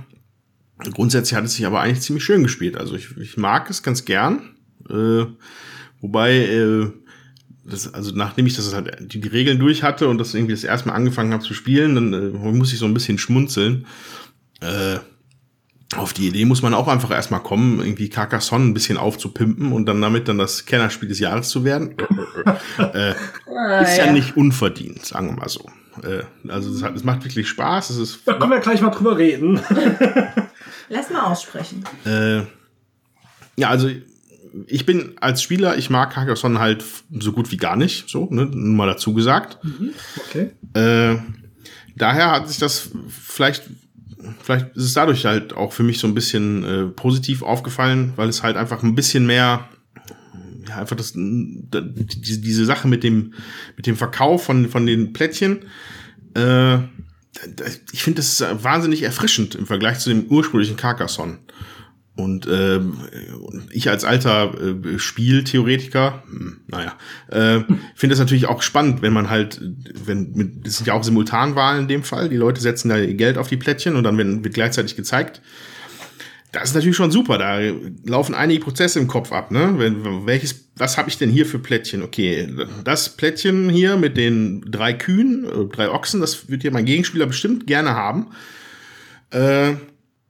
[0.91, 2.77] grundsätzlich hat es sich aber eigentlich ziemlich schön gespielt.
[2.77, 4.55] Also ich, ich mag es ganz gern.
[4.89, 5.25] Äh,
[6.01, 6.91] wobei äh,
[7.69, 10.63] das, also nachdem ich das halt die, die, Regeln durch hatte und das irgendwie das
[10.63, 13.85] erste Mal angefangen habe zu spielen, dann äh, muss ich so ein bisschen schmunzeln.
[14.61, 14.97] Äh,
[15.95, 19.85] auf die Idee muss man auch einfach erstmal kommen, irgendwie Carcassonne ein bisschen aufzupimpen und
[19.85, 21.95] dann damit dann das Kennerspiel des Jahres zu werden.
[22.77, 23.13] äh,
[23.55, 25.65] ah, ist ja, ja, nicht unverdient, sagen wir mal so.
[26.03, 27.89] Äh, also es, hat, es macht wirklich Spaß.
[27.91, 29.61] Es ist da können wir gleich mal drüber reden.
[30.89, 31.83] Lass mal aussprechen.
[32.05, 32.41] Äh,
[33.57, 33.89] ja, also
[34.67, 38.45] ich bin als Spieler, ich mag Carcassonne halt so gut wie gar nicht, so, ne,
[38.45, 39.63] nur mal dazu gesagt.
[39.63, 40.51] Mhm, okay.
[40.73, 41.17] Äh,
[41.95, 43.63] daher hat sich das vielleicht,
[44.41, 48.29] vielleicht ist es dadurch halt auch für mich so ein bisschen äh, positiv aufgefallen, weil
[48.29, 49.67] es halt einfach ein bisschen mehr,
[50.67, 53.33] ja, einfach das, die, diese Sache mit dem,
[53.75, 55.65] mit dem Verkauf von, von den Plättchen,
[56.35, 56.79] äh,
[57.91, 61.37] ich finde das wahnsinnig erfrischend im Vergleich zu dem ursprünglichen Carcassonne.
[62.17, 62.97] Und ähm,
[63.71, 66.95] ich als alter äh, Spieltheoretiker, hm, naja,
[67.29, 67.63] äh,
[67.93, 69.61] finde es natürlich auch spannend, wenn man halt,
[70.03, 73.13] wenn mit, das sind ja auch Simultanwahlen in dem Fall, die Leute setzen da ihr
[73.13, 75.41] Geld auf die Plättchen und dann wird, wird gleichzeitig gezeigt.
[76.51, 77.37] Das ist natürlich schon super.
[77.37, 77.59] Da
[78.03, 79.51] laufen einige Prozesse im Kopf ab.
[79.51, 79.75] Ne?
[80.25, 82.01] Welches, was habe ich denn hier für Plättchen?
[82.01, 82.51] Okay,
[82.83, 87.27] das Plättchen hier mit den drei Kühen, äh, drei Ochsen, das wird hier mein Gegenspieler
[87.27, 88.31] bestimmt gerne haben.
[89.29, 89.73] Äh,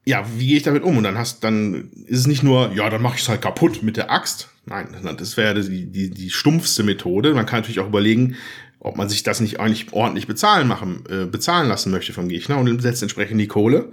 [0.08, 0.98] ja, wie gehe ich damit um?
[0.98, 3.84] Und dann hast, dann ist es nicht nur, ja, dann mache ich es halt kaputt
[3.84, 4.48] mit der Axt.
[4.66, 4.88] Nein,
[5.18, 7.34] das wäre die, die, die stumpfste Methode.
[7.34, 8.38] Man kann natürlich auch überlegen,
[8.80, 12.58] ob man sich das nicht eigentlich ordentlich bezahlen machen, äh, bezahlen lassen möchte vom Gegner
[12.58, 13.92] und setzt entsprechend die Kohle.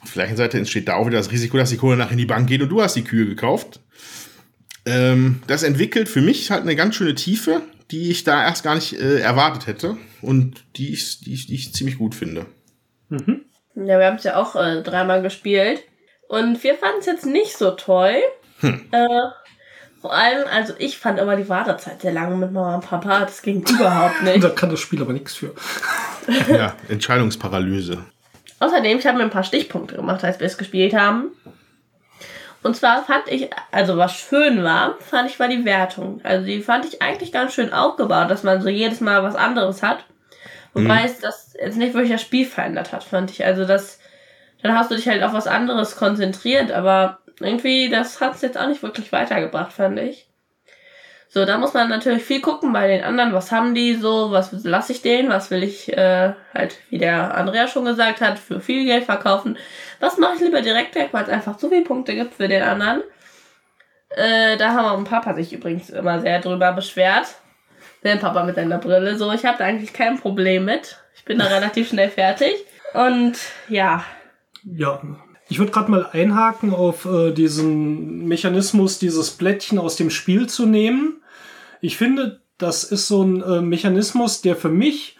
[0.00, 2.18] Auf der gleichen Seite entsteht da auch wieder das Risiko, dass die Kohle nach in
[2.18, 3.80] die Bank geht und du hast die Kühe gekauft.
[4.86, 8.76] Ähm, das entwickelt für mich halt eine ganz schöne Tiefe, die ich da erst gar
[8.76, 12.46] nicht äh, erwartet hätte und die ich, die, ich, die ich ziemlich gut finde.
[13.08, 13.40] Mhm.
[13.86, 15.82] Ja, wir haben es ja auch äh, dreimal gespielt.
[16.28, 18.16] Und wir fanden es jetzt nicht so toll.
[18.60, 18.88] Hm.
[18.90, 19.06] Äh,
[20.00, 23.20] vor allem, also ich fand immer die Wartezeit sehr lang mit Mama und Papa.
[23.20, 24.42] Das ging überhaupt nicht.
[24.42, 25.54] da kann das Spiel aber nichts für.
[26.52, 27.98] ja, Entscheidungsparalyse.
[28.60, 31.30] Außerdem, ich habe mir ein paar Stichpunkte gemacht, als wir es gespielt haben.
[32.62, 36.20] Und zwar fand ich, also was schön war, fand ich war die Wertung.
[36.24, 39.82] Also die fand ich eigentlich ganz schön aufgebaut, dass man so jedes Mal was anderes
[39.82, 40.04] hat.
[40.84, 41.06] Wobei mhm.
[41.06, 43.44] es das jetzt nicht wirklich das Spiel verändert hat, fand ich.
[43.44, 44.00] Also das,
[44.62, 48.58] dann hast du dich halt auf was anderes konzentriert, aber irgendwie, das hat es jetzt
[48.58, 50.28] auch nicht wirklich weitergebracht, fand ich.
[51.30, 54.50] So, da muss man natürlich viel gucken bei den anderen, was haben die so, was
[54.64, 58.60] lasse ich denen, was will ich äh, halt, wie der Andrea schon gesagt hat, für
[58.60, 59.58] viel Geld verkaufen.
[60.00, 62.62] Was mache ich lieber direkt weg, weil es einfach zu viele Punkte gibt für den
[62.62, 63.02] anderen.
[64.08, 67.34] Äh, da haben auch ein Papa sich übrigens immer sehr drüber beschwert.
[68.04, 69.16] Der Papa mit seiner Brille.
[69.18, 70.98] So, ich habe da eigentlich kein Problem mit.
[71.16, 72.54] Ich bin da relativ schnell fertig.
[72.94, 73.36] Und
[73.68, 74.04] ja.
[74.64, 75.00] Ja,
[75.48, 80.66] ich würde gerade mal einhaken auf äh, diesen Mechanismus, dieses Blättchen aus dem Spiel zu
[80.66, 81.22] nehmen.
[81.80, 85.17] Ich finde, das ist so ein äh, Mechanismus, der für mich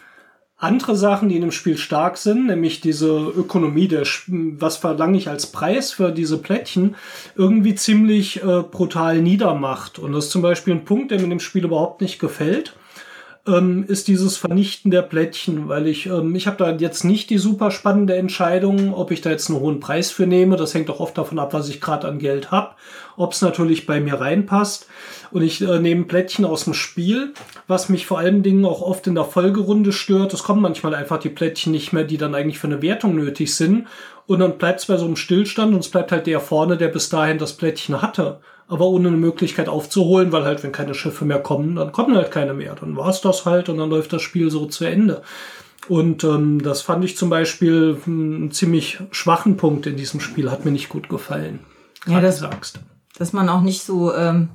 [0.59, 5.28] andere Sachen, die in dem Spiel stark sind, nämlich diese Ökonomie, der, was verlange ich
[5.28, 6.96] als Preis für diese Plättchen,
[7.36, 10.00] irgendwie ziemlich äh, brutal niedermacht.
[10.00, 12.74] Und das ist zum Beispiel ein Punkt, der mir in dem Spiel überhaupt nicht gefällt
[13.49, 17.38] ähm, ist dieses Vernichten der Plättchen, weil ich, ähm, ich habe da jetzt nicht die
[17.38, 20.57] super spannende Entscheidung, ob ich da jetzt einen hohen Preis für nehme.
[20.57, 22.74] Das hängt auch oft davon ab, was ich gerade an Geld habe,
[23.16, 24.86] ob es natürlich bei mir reinpasst.
[25.30, 27.32] Und ich äh, nehme Plättchen aus dem Spiel,
[27.66, 30.34] was mich vor allen Dingen auch oft in der Folgerunde stört.
[30.34, 33.55] Es kommen manchmal einfach die Plättchen nicht mehr, die dann eigentlich für eine Wertung nötig
[33.55, 33.86] sind.
[34.26, 36.88] Und dann bleibt es bei so einem Stillstand und es bleibt halt der vorne, der
[36.88, 41.25] bis dahin das Plättchen hatte aber ohne eine Möglichkeit aufzuholen, weil halt, wenn keine Schiffe
[41.25, 42.75] mehr kommen, dann kommen halt keine mehr.
[42.75, 45.23] Dann war es das halt und dann läuft das Spiel so zu Ende.
[45.89, 50.66] Und ähm, das fand ich zum Beispiel einen ziemlich schwachen Punkt in diesem Spiel, hat
[50.66, 51.61] mir nicht gut gefallen.
[52.07, 52.81] Ja, das sagst.
[53.19, 54.51] Dass man auch nicht so ähm,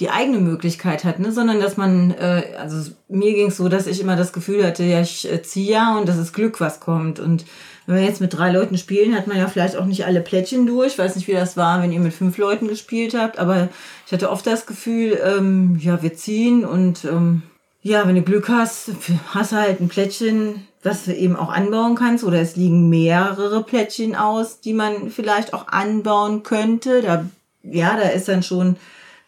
[0.00, 1.32] die eigene Möglichkeit hat, ne?
[1.32, 4.84] sondern dass man, äh, also mir ging es so, dass ich immer das Gefühl hatte,
[4.84, 7.20] ja, ich äh, ziehe ja und das ist Glück, was kommt.
[7.20, 7.46] Und
[7.86, 10.66] wenn wir jetzt mit drei Leuten spielen, hat man ja vielleicht auch nicht alle Plättchen
[10.66, 10.92] durch.
[10.92, 13.68] Ich weiß nicht, wie das war, wenn ihr mit fünf Leuten gespielt habt, aber
[14.06, 17.42] ich hatte oft das Gefühl, ähm, ja, wir ziehen und ähm,
[17.82, 18.90] ja, wenn du Glück hast,
[19.34, 23.62] hast du halt ein Plättchen, was du eben auch anbauen kannst, oder es liegen mehrere
[23.62, 27.02] Plättchen aus, die man vielleicht auch anbauen könnte.
[27.02, 27.26] Da,
[27.62, 28.76] ja, da ist dann schon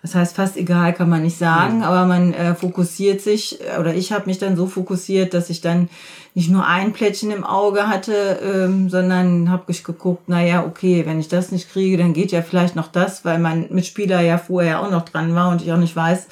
[0.07, 1.83] das heißt, fast egal kann man nicht sagen, mhm.
[1.83, 5.89] aber man äh, fokussiert sich, oder ich habe mich dann so fokussiert, dass ich dann
[6.37, 11.19] nicht nur ein Plättchen im Auge hatte, ähm, sondern habe ich geguckt, naja, okay, wenn
[11.19, 14.81] ich das nicht kriege, dann geht ja vielleicht noch das, weil mein Mitspieler ja vorher
[14.81, 16.27] auch noch dran war und ich auch nicht weiß,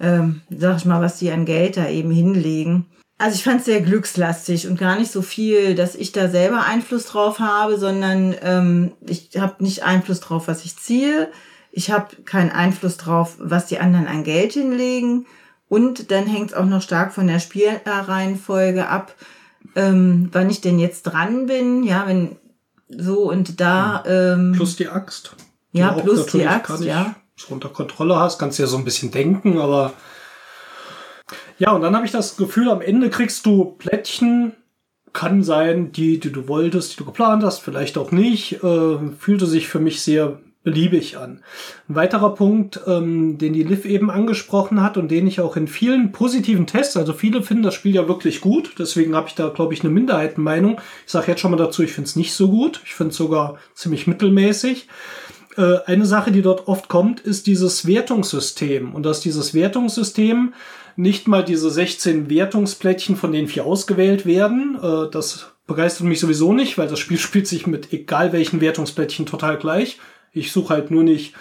[0.00, 2.86] ähm, sag ich mal, was die an Geld da eben hinlegen.
[3.16, 6.64] Also ich fand es sehr glückslastig und gar nicht so viel, dass ich da selber
[6.64, 11.28] Einfluss drauf habe, sondern ähm, ich habe nicht Einfluss drauf, was ich ziehe
[11.78, 15.26] ich habe keinen Einfluss drauf, was die anderen an Geld hinlegen.
[15.68, 19.14] Und dann hängt es auch noch stark von der Spielreihenfolge ab,
[19.76, 21.82] ähm, wann ich denn jetzt dran bin.
[21.84, 22.36] Ja, wenn
[22.88, 24.02] so und da.
[24.06, 25.36] Ähm, plus die Axt.
[25.72, 27.14] Die ja, plus die Axt, ja.
[27.48, 29.92] Unter Kontrolle hast, kannst du ja so ein bisschen denken, aber.
[31.58, 34.52] Ja, und dann habe ich das Gefühl, am Ende kriegst du Plättchen,
[35.12, 38.62] kann sein, die, die du wolltest, die du geplant hast, vielleicht auch nicht.
[38.62, 41.42] Äh, fühlte sich für mich sehr beliebig an.
[41.88, 45.68] Ein weiterer Punkt, ähm, den die Liv eben angesprochen hat und den ich auch in
[45.68, 49.48] vielen positiven Tests, also viele finden das Spiel ja wirklich gut, deswegen habe ich da,
[49.48, 50.80] glaube ich, eine Minderheitenmeinung.
[51.06, 53.16] Ich sage jetzt schon mal dazu, ich finde es nicht so gut, ich finde es
[53.16, 54.88] sogar ziemlich mittelmäßig.
[55.56, 60.54] Äh, eine Sache, die dort oft kommt, ist dieses Wertungssystem und dass dieses Wertungssystem
[60.96, 66.52] nicht mal diese 16 Wertungsplättchen, von denen vier ausgewählt werden, äh, das begeistert mich sowieso
[66.52, 69.98] nicht, weil das Spiel spielt sich mit egal welchen Wertungsplättchen total gleich
[70.32, 71.34] Ich suche halt nur nicht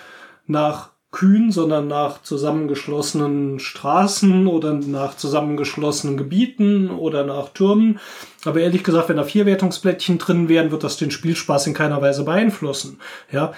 [0.46, 8.00] nach Kühen, sondern nach zusammengeschlossenen Straßen oder nach zusammengeschlossenen Gebieten oder nach Türmen.
[8.44, 12.02] Aber ehrlich gesagt, wenn da vier Wertungsplättchen drin wären, wird das den Spielspaß in keiner
[12.02, 13.00] Weise beeinflussen.
[13.32, 13.54] Ja.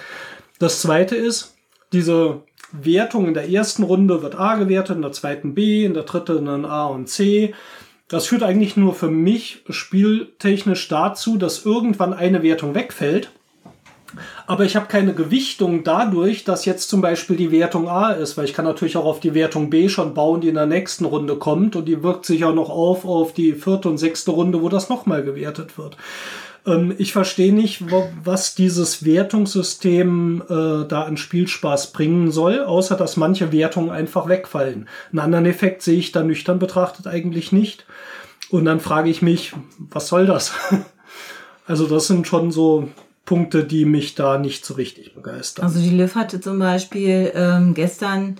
[0.58, 1.56] Das zweite ist,
[1.92, 6.04] diese Wertung in der ersten Runde wird A gewertet, in der zweiten B, in der
[6.04, 7.52] dritten dann A und C.
[8.06, 13.32] Das führt eigentlich nur für mich spieltechnisch dazu, dass irgendwann eine Wertung wegfällt
[14.46, 18.44] aber ich habe keine Gewichtung dadurch, dass jetzt zum Beispiel die Wertung A ist, weil
[18.44, 21.36] ich kann natürlich auch auf die Wertung B schon bauen, die in der nächsten Runde
[21.36, 24.68] kommt und die wirkt sich auch noch auf auf die vierte und sechste Runde, wo
[24.68, 25.96] das nochmal gewertet wird.
[26.66, 27.84] Ähm, ich verstehe nicht,
[28.24, 34.88] was dieses Wertungssystem äh, da an Spielspaß bringen soll, außer dass manche Wertungen einfach wegfallen.
[35.10, 37.86] Einen anderen Effekt sehe ich da nüchtern betrachtet eigentlich nicht.
[38.50, 40.52] Und dann frage ich mich, was soll das?
[41.66, 42.88] also das sind schon so
[43.30, 45.64] Punkte, die mich da nicht so richtig begeistern.
[45.64, 48.38] Also die Liv hatte zum Beispiel ähm, gestern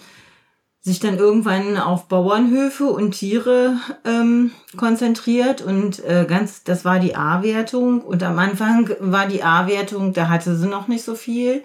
[0.80, 7.14] sich dann irgendwann auf Bauernhöfe und Tiere ähm, konzentriert und äh, ganz, das war die
[7.14, 11.62] A-Wertung und am Anfang war die A-Wertung, da hatte sie noch nicht so viel.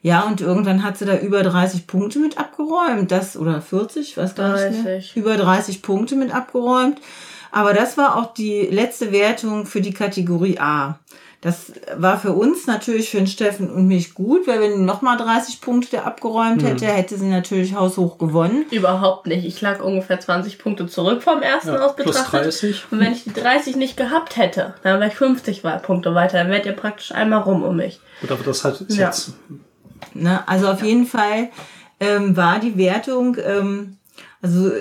[0.00, 4.36] Ja, und irgendwann hat sie da über 30 Punkte mit abgeräumt, das oder 40, was
[4.36, 4.70] gar 30.
[4.70, 5.02] nicht mehr.
[5.16, 7.00] Über 30 Punkte mit abgeräumt.
[7.50, 11.00] Aber das war auch die letzte Wertung für die Kategorie A.
[11.40, 15.60] Das war für uns natürlich, für den Steffen und mich gut, weil wenn nochmal 30
[15.60, 16.90] Punkte abgeräumt hätte, mhm.
[16.90, 18.66] hätte sie natürlich haushoch gewonnen.
[18.72, 19.44] Überhaupt nicht.
[19.44, 22.44] Ich lag ungefähr 20 Punkte zurück vom ersten ja, aus betrachtet.
[22.44, 22.86] 30.
[22.90, 26.38] Und wenn ich die 30 nicht gehabt hätte, dann wäre ich 50 Punkte weiter.
[26.38, 28.00] Dann wärt ihr praktisch einmal rum um mich.
[28.20, 29.06] Gut, aber das halt ja.
[29.06, 29.34] jetzt.
[30.14, 31.50] Ne, also auf jeden Fall
[32.00, 33.98] ähm, war die Wertung, ähm,
[34.42, 34.72] also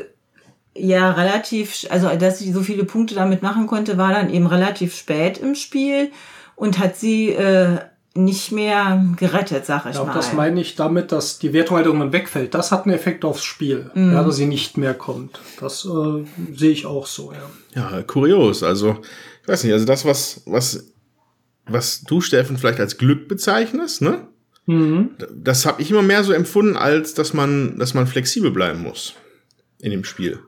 [0.73, 4.95] ja relativ, also dass sie so viele Punkte damit machen konnte, war dann eben relativ
[4.95, 6.11] spät im Spiel
[6.57, 7.77] und hat sie äh,
[8.15, 10.13] nicht mehr gerettet, sag ich ja, mal.
[10.13, 12.53] Das meine ich damit, dass die Wertung halt irgendwann wegfällt.
[12.53, 14.11] Das hat einen Effekt aufs Spiel, mhm.
[14.11, 15.39] ja, dass sie nicht mehr kommt.
[15.61, 17.91] Das äh, sehe ich auch so, ja.
[17.91, 18.63] Ja, kurios.
[18.63, 18.97] Also,
[19.43, 20.91] ich weiß nicht, also das, was, was,
[21.67, 24.27] was du, Steffen, vielleicht als Glück bezeichnest, ne?
[24.65, 25.11] Mhm.
[25.33, 29.13] Das habe ich immer mehr so empfunden, als dass man, dass man flexibel bleiben muss
[29.79, 30.39] in dem Spiel.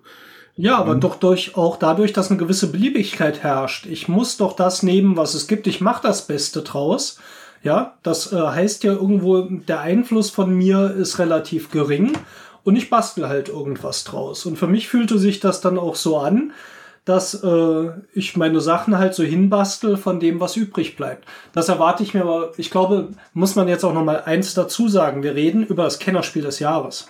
[0.62, 3.86] Ja, aber doch durch, auch dadurch, dass eine gewisse Beliebigkeit herrscht.
[3.86, 5.68] Ich muss doch das nehmen, was es gibt.
[5.68, 7.18] Ich mache das Beste draus.
[7.64, 12.12] Ja, das äh, heißt ja irgendwo, der Einfluss von mir ist relativ gering
[12.66, 14.46] und ich bastel halt irgendwas draus.
[14.46, 16.52] Und für mich fühlte sich das dann auch so an,
[17.06, 21.26] dass äh, ich meine Sachen halt so hinbastel von dem, was übrig bleibt.
[21.54, 24.90] Das erwarte ich mir aber, ich glaube, muss man jetzt auch noch mal eins dazu
[24.90, 25.24] sagen.
[25.24, 27.08] Wir reden über das Kennerspiel des Jahres.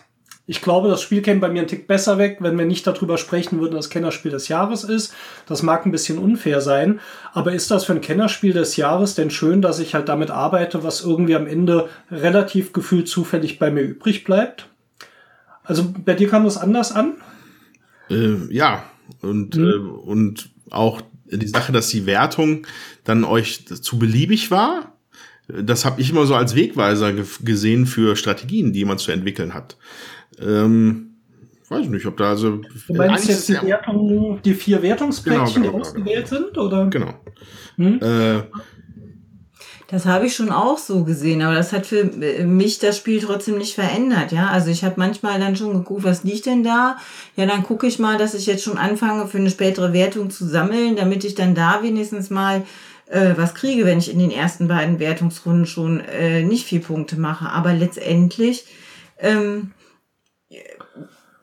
[0.50, 3.20] Ich glaube, das Spiel käme bei mir einen Tick besser weg, wenn wir nicht darüber
[3.20, 5.14] sprechen würden, dass Kennerspiel des Jahres ist.
[5.46, 7.02] Das mag ein bisschen unfair sein,
[7.34, 10.84] aber ist das für ein Kennerspiel des Jahres denn schön, dass ich halt damit arbeite,
[10.84, 14.68] was irgendwie am Ende relativ gefühlt zufällig bei mir übrig bleibt?
[15.64, 17.18] Also bei dir kam das anders an?
[18.10, 18.86] Äh, ja,
[19.22, 19.68] und, mhm.
[19.68, 22.66] äh, und auch die Sache, dass die Wertung
[23.04, 24.96] dann euch zu beliebig war,
[25.48, 29.78] das habe ich immer so als Wegweiser gesehen für Strategien, die man zu entwickeln hat.
[30.42, 31.18] Ähm,
[31.70, 32.58] weiß nicht, ob da also.
[32.88, 36.42] Du meinst jetzt die, Wertung, die vier Wertungsplättchen, genau, genau, die ausgewählt genau.
[36.42, 36.58] sind?
[36.58, 36.88] Oder?
[36.88, 37.14] Genau.
[37.78, 38.00] Hm?
[38.02, 38.44] Äh,
[39.90, 43.58] das habe ich schon auch so gesehen, aber das hat für mich das Spiel trotzdem
[43.58, 44.50] nicht verändert, ja.
[44.50, 46.98] Also ich habe manchmal dann schon geguckt, was liegt denn da?
[47.36, 50.46] Ja, dann gucke ich mal, dass ich jetzt schon anfange, für eine spätere Wertung zu
[50.46, 52.64] sammeln, damit ich dann da wenigstens mal
[53.08, 57.20] äh, was kriege, wenn ich in den ersten beiden Wertungsrunden schon äh, nicht viel Punkte
[57.20, 57.50] mache.
[57.50, 58.66] Aber letztendlich
[59.18, 59.72] ähm,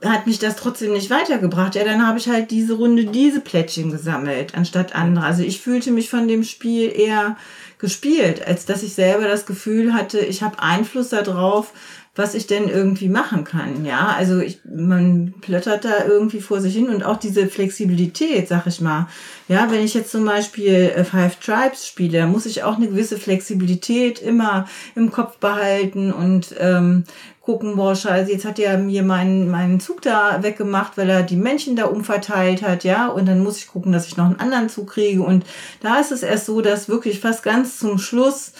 [0.04, 1.74] hat mich das trotzdem nicht weitergebracht.
[1.74, 5.24] Ja, dann habe ich halt diese Runde diese Plättchen gesammelt, anstatt andere.
[5.24, 7.36] Also ich fühlte mich von dem Spiel eher
[7.78, 11.72] gespielt, als dass ich selber das Gefühl hatte, ich habe Einfluss darauf,
[12.16, 13.84] was ich denn irgendwie machen kann.
[13.84, 18.66] Ja, also ich, man plöttert da irgendwie vor sich hin und auch diese Flexibilität, sag
[18.66, 19.06] ich mal.
[19.48, 23.18] Ja, wenn ich jetzt zum Beispiel äh, Five Tribes spiele, muss ich auch eine gewisse
[23.18, 27.04] Flexibilität immer im Kopf behalten und ähm,
[27.46, 31.36] gucken, boah, scheiße, jetzt hat er mir meinen, meinen Zug da weggemacht, weil er die
[31.36, 34.68] Männchen da umverteilt hat, ja, und dann muss ich gucken, dass ich noch einen anderen
[34.68, 35.22] Zug kriege.
[35.22, 35.46] Und
[35.80, 38.52] da ist es erst so, dass wirklich fast ganz zum Schluss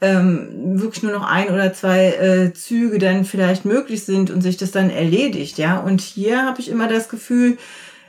[0.00, 4.56] ähm, wirklich nur noch ein oder zwei äh, Züge dann vielleicht möglich sind und sich
[4.56, 5.78] das dann erledigt, ja.
[5.78, 7.58] Und hier habe ich immer das Gefühl,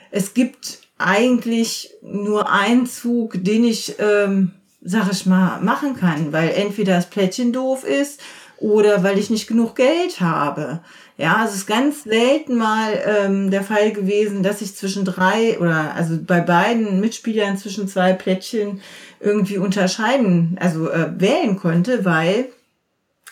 [0.09, 6.49] es gibt eigentlich nur einen Zug, den ich, ähm, sag ich mal, machen kann, weil
[6.49, 8.19] entweder das Plättchen doof ist
[8.63, 10.79] oder weil ich nicht genug Geld habe.
[11.17, 15.93] Ja, es ist ganz selten mal ähm, der Fall gewesen, dass ich zwischen drei oder
[15.95, 18.79] also bei beiden Mitspielern zwischen zwei Plättchen
[19.19, 22.47] irgendwie unterscheiden, also äh, wählen konnte, weil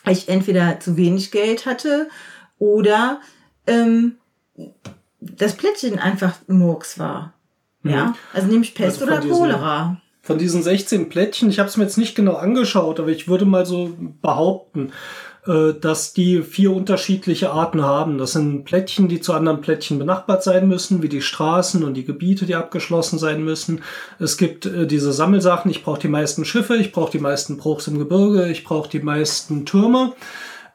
[0.06, 2.10] ich entweder zu wenig Geld hatte
[2.60, 3.22] oder
[3.68, 4.18] ähm,
[5.22, 7.34] das Plättchen einfach Murks war.
[7.84, 10.02] Ja, also nämlich Pest Also oder Cholera.
[10.24, 13.46] Von diesen 16 Plättchen, ich habe es mir jetzt nicht genau angeschaut, aber ich würde
[13.46, 14.92] mal so behaupten,
[15.48, 18.20] äh, dass die vier unterschiedliche Arten haben.
[18.20, 22.06] Das sind Plättchen, die zu anderen Plättchen benachbart sein müssen, wie die Straßen und die
[22.06, 23.82] Gebiete, die abgeschlossen sein müssen.
[24.20, 27.88] Es gibt äh, diese Sammelsachen, ich brauche die meisten Schiffe, ich brauche die meisten Bruchs
[27.88, 30.14] im Gebirge, ich brauche die meisten Türme.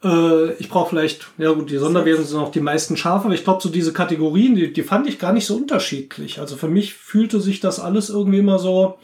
[0.03, 3.45] Äh, ich brauche vielleicht, ja gut, die Sonderwesen sind auch die meisten Schafe, aber ich
[3.45, 6.41] glaube, so diese Kategorien, die, die fand ich gar nicht so unterschiedlich.
[6.41, 8.99] Also für mich fühlte sich das alles irgendwie immer so,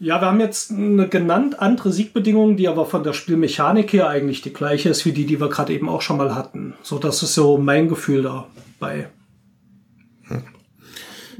[0.00, 4.42] ja, wir haben jetzt eine genannt andere Siegbedingung, die aber von der Spielmechanik her eigentlich
[4.42, 6.74] die gleiche ist wie die, die wir gerade eben auch schon mal hatten.
[6.82, 9.08] So, das ist so mein Gefühl dabei.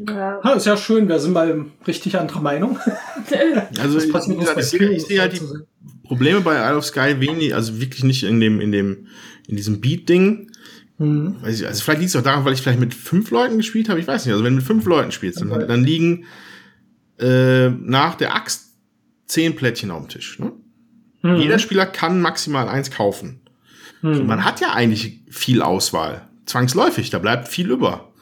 [0.07, 0.41] Ja.
[0.45, 2.79] Ha, ist ja schön, wir sind mal richtig anderer Meinung.
[3.79, 5.41] Also ich, gesagt, ich, bei sehe- ich sehe halt die
[6.05, 9.09] Probleme bei Isle of Sky wenig, also wirklich nicht in dem, in dem,
[9.47, 10.51] in diesem Beat-Ding.
[10.97, 11.37] Mhm.
[11.43, 13.91] Weiß ich, also vielleicht liegt es auch daran, weil ich vielleicht mit fünf Leuten gespielt
[13.91, 14.01] habe.
[14.01, 14.33] Ich weiß nicht.
[14.33, 16.25] Also wenn du mit fünf Leuten spielst, dann, dann liegen
[17.19, 18.75] äh, nach der Axt
[19.27, 20.39] zehn Plättchen auf dem Tisch.
[20.39, 20.53] Ne?
[21.23, 21.37] Mhm.
[21.37, 23.41] Jeder Spieler kann maximal eins kaufen.
[24.01, 26.29] So, man hat ja eigentlich viel Auswahl.
[26.47, 28.13] Zwangsläufig, da bleibt viel über.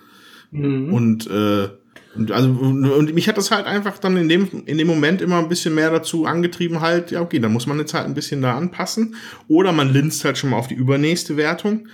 [0.50, 0.92] Mhm.
[0.92, 1.68] Und, äh,
[2.14, 5.20] und, also, und, und mich hat das halt einfach dann in dem, in dem Moment
[5.20, 8.14] immer ein bisschen mehr dazu angetrieben, halt, ja, okay, dann muss man jetzt halt ein
[8.14, 9.16] bisschen da anpassen.
[9.48, 11.88] Oder man linst halt schon mal auf die übernächste Wertung.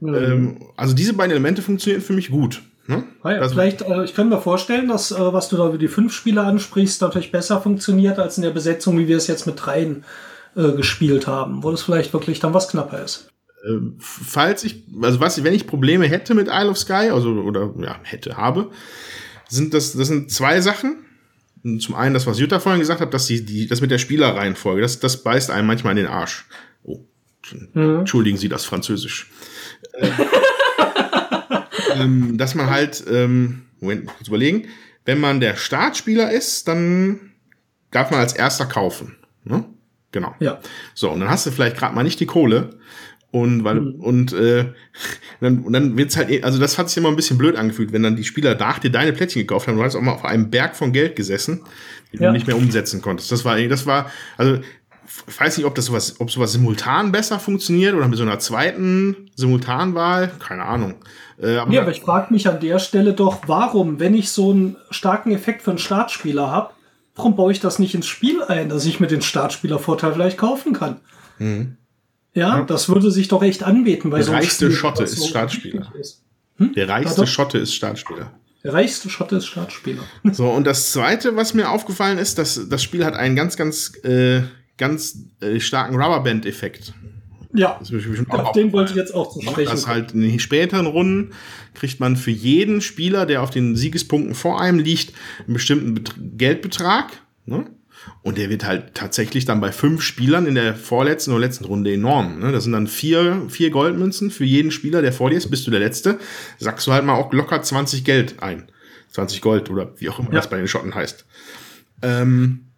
[0.00, 0.14] Mhm.
[0.14, 2.62] Ähm, also diese beiden Elemente funktionieren für mich gut.
[2.86, 3.04] Ne?
[3.22, 5.78] Ah ja, Das- vielleicht, äh, ich kann mir vorstellen, dass, äh, was du da über
[5.78, 9.46] die fünf Spieler ansprichst, natürlich besser funktioniert als in der Besetzung, wie wir es jetzt
[9.46, 10.04] mit dreien
[10.56, 13.28] äh, gespielt haben, wo das vielleicht wirklich dann was knapper ist.
[13.68, 17.72] Ähm, falls ich, also was, wenn ich Probleme hätte mit Isle of Sky, also oder
[17.78, 18.70] ja, hätte, habe,
[19.48, 20.96] sind das, das sind zwei Sachen.
[21.78, 24.82] Zum einen das, was Jutta vorhin gesagt hat, dass die, die, das mit der Spielerreihenfolge,
[24.82, 26.44] das, das beißt einem manchmal in den Arsch.
[26.82, 27.04] Oh,
[27.74, 29.30] entschuldigen Sie das Französisch.
[31.94, 34.68] Äh, ähm, dass man halt, ähm, Moment, kurz überlegen,
[35.04, 37.32] wenn man der Startspieler ist, dann
[37.90, 39.16] darf man als erster kaufen.
[39.44, 39.64] Ne?
[40.12, 40.34] Genau.
[40.40, 40.60] Ja.
[40.94, 42.78] So, und dann hast du vielleicht gerade mal nicht die Kohle.
[43.32, 43.94] Und weil, Mhm.
[44.00, 44.66] und, äh,
[45.40, 48.02] dann, und dann wird's halt, also das hat sich immer ein bisschen blöd angefühlt, wenn
[48.02, 49.76] dann die Spieler nach dir deine Plättchen gekauft haben.
[49.78, 51.62] Du hast auch mal auf einem Berg von Geld gesessen,
[52.12, 52.26] die Ja.
[52.26, 53.32] du nicht mehr umsetzen konntest.
[53.32, 54.60] Das war, das war, also,
[55.26, 58.38] ich weiß nicht, ob das sowas, ob sowas simultan besser funktioniert oder mit so einer
[58.38, 60.32] zweiten Simultanwahl.
[60.38, 60.94] Keine Ahnung.
[61.40, 64.50] Äh, aber Ja, aber ich frage mich an der Stelle doch, warum, wenn ich so
[64.50, 66.70] einen starken Effekt für einen Startspieler habe,
[67.14, 70.72] warum baue ich das nicht ins Spiel ein, dass ich mir den Startspielervorteil vielleicht kaufen
[70.72, 71.00] kann?
[72.34, 75.26] Ja, das würde sich doch echt anbieten bei Der so reichste Spiel, Schotte ist so
[75.26, 75.92] Startspieler.
[75.98, 76.22] ist.
[76.58, 77.30] der reichste Warte.
[77.30, 78.32] Schotte ist Startspieler.
[78.64, 80.02] Der reichste Schotte ist Startspieler.
[80.30, 83.92] So, und das zweite, was mir aufgefallen ist, dass das Spiel hat einen ganz, ganz,
[84.04, 84.42] äh,
[84.82, 86.92] ganz äh, starken Rubberband-Effekt.
[87.54, 89.70] Ja, Das auf auch den wollte ich jetzt auch zu sprechen.
[89.70, 91.32] dass halt in den späteren Runden
[91.74, 95.12] kriegt man für jeden Spieler, der auf den Siegespunkten vor einem liegt,
[95.44, 97.12] einen bestimmten Bet Geldbetrag.
[97.44, 97.66] Ne?
[98.22, 101.92] Und der wird halt tatsächlich dann bei fünf Spielern in der vorletzten oder letzten Runde
[101.92, 102.38] enorm.
[102.40, 102.52] Ne?
[102.52, 105.70] Das sind dann vier, vier Goldmünzen für jeden Spieler, der vor dir ist, bist du
[105.70, 106.18] der Letzte.
[106.58, 108.72] Sackst du halt mal auch locker 20 Geld ein.
[109.10, 110.36] 20 Gold oder wie auch immer Ja.
[110.36, 111.26] das bei den Schotten heißt.
[112.00, 112.71] Ähm,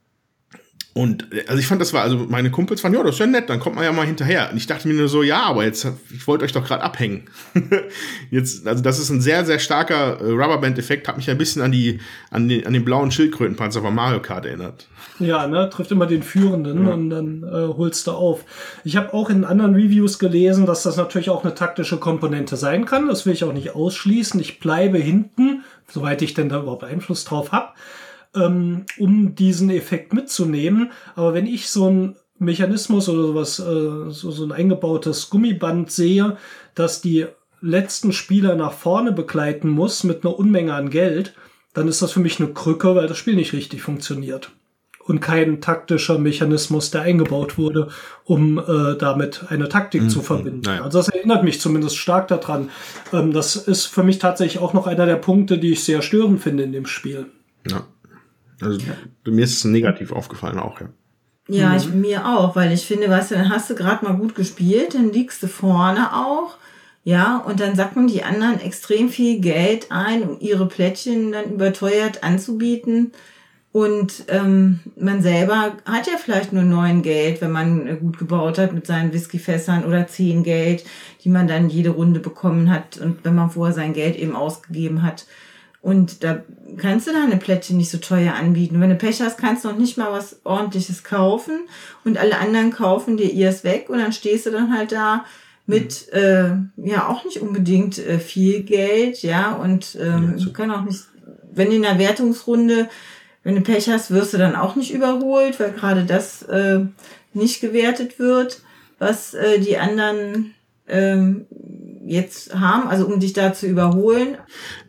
[0.95, 3.27] und äh, also ich fand, das war, also meine Kumpels fanden, ja, das ist ja
[3.27, 4.49] nett, dann kommt man ja mal hinterher.
[4.51, 7.25] Und ich dachte mir nur so, ja, aber jetzt, ich wollte euch doch gerade abhängen.
[8.31, 11.73] jetzt, also das ist ein sehr, sehr starker äh, Rubberband-Effekt, hat mich ein bisschen an
[11.73, 14.87] die, an den, an den blauen Schildkrötenpanzer von Mario Kart erinnert.
[15.19, 18.45] Ja, ne, trifft immer den Führenden und dann äh, holst du auf.
[18.85, 22.85] Ich habe auch in anderen Reviews gelesen, dass das natürlich auch eine taktische Komponente sein
[22.85, 23.09] kann.
[23.09, 24.41] Das will ich auch nicht ausschließen.
[24.41, 27.71] Ich bleibe hinten, soweit ich denn da überhaupt Einfluss drauf habe,
[28.35, 30.93] ähm, um diesen Effekt mitzunehmen.
[31.15, 36.37] Aber wenn ich so ein Mechanismus oder sowas, äh, so, so ein eingebautes Gummiband sehe,
[36.75, 37.27] dass die
[37.61, 41.35] letzten Spieler nach vorne begleiten muss mit einer Unmenge an Geld,
[41.73, 44.51] dann ist das für mich eine Krücke, weil das Spiel nicht richtig funktioniert
[45.07, 47.89] und kein taktischer Mechanismus, der eingebaut wurde,
[48.25, 50.63] um äh, damit eine Taktik zu verbinden.
[50.65, 50.83] naja.
[50.83, 52.71] Also das erinnert mich zumindest stark daran.
[53.13, 56.41] Ähm, das ist für mich tatsächlich auch noch einer der Punkte, die ich sehr störend
[56.41, 57.27] finde in dem Spiel.
[57.69, 57.85] Ja.
[58.65, 58.81] Also
[59.27, 60.89] mir ist es negativ aufgefallen auch, ja.
[61.47, 64.35] Ja, ich, mir auch, weil ich finde, weißt du, dann hast du gerade mal gut
[64.35, 66.57] gespielt, dann liegst du vorne auch,
[67.05, 72.25] ja, und dann sacken die anderen extrem viel Geld ein, um ihre Plättchen dann überteuert
[72.25, 73.13] anzubieten.
[73.73, 78.57] Und ähm, man selber hat ja vielleicht nur neun Geld, wenn man äh, gut gebaut
[78.57, 80.85] hat mit seinen Whiskyfässern oder zehn Geld,
[81.25, 85.03] die man dann jede Runde bekommen hat und wenn man vorher sein Geld eben ausgegeben
[85.03, 85.27] hat.
[85.85, 86.43] Und da
[86.79, 88.81] kannst du deine Plättchen nicht so teuer anbieten.
[88.81, 91.61] Wenn du Pech hast, kannst du noch nicht mal was ordentliches kaufen
[92.05, 95.27] und alle anderen kaufen dir ihrs weg und dann stehst du dann halt da
[95.67, 96.19] mit mhm.
[96.19, 100.85] äh, ja auch nicht unbedingt äh, viel Geld, ja, und ähm, ja, du kann auch
[100.85, 101.01] nicht,
[101.53, 102.89] wenn in der Wertungsrunde,
[103.43, 106.81] wenn du Pech hast, wirst du dann auch nicht überholt, weil gerade das äh,
[107.35, 108.63] nicht gewertet wird,
[108.99, 110.55] was äh, die anderen
[110.89, 111.45] ähm,
[112.07, 114.37] jetzt haben, also um dich da zu überholen.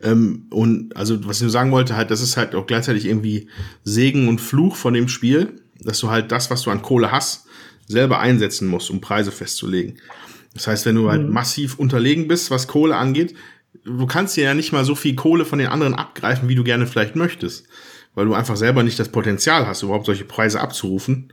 [0.02, 3.48] Ähm, und also was ich nur sagen wollte, halt, das ist halt auch gleichzeitig irgendwie
[3.84, 7.46] Segen und Fluch von dem Spiel, dass du halt das, was du an Kohle hast,
[7.86, 9.98] selber einsetzen musst, um Preise festzulegen.
[10.54, 11.32] Das heißt, wenn du halt mhm.
[11.32, 13.34] massiv unterlegen bist, was Kohle angeht,
[13.84, 16.64] du kannst dir ja nicht mal so viel Kohle von den anderen abgreifen, wie du
[16.64, 17.66] gerne vielleicht möchtest.
[18.14, 21.32] Weil du einfach selber nicht das Potenzial hast, überhaupt solche Preise abzurufen.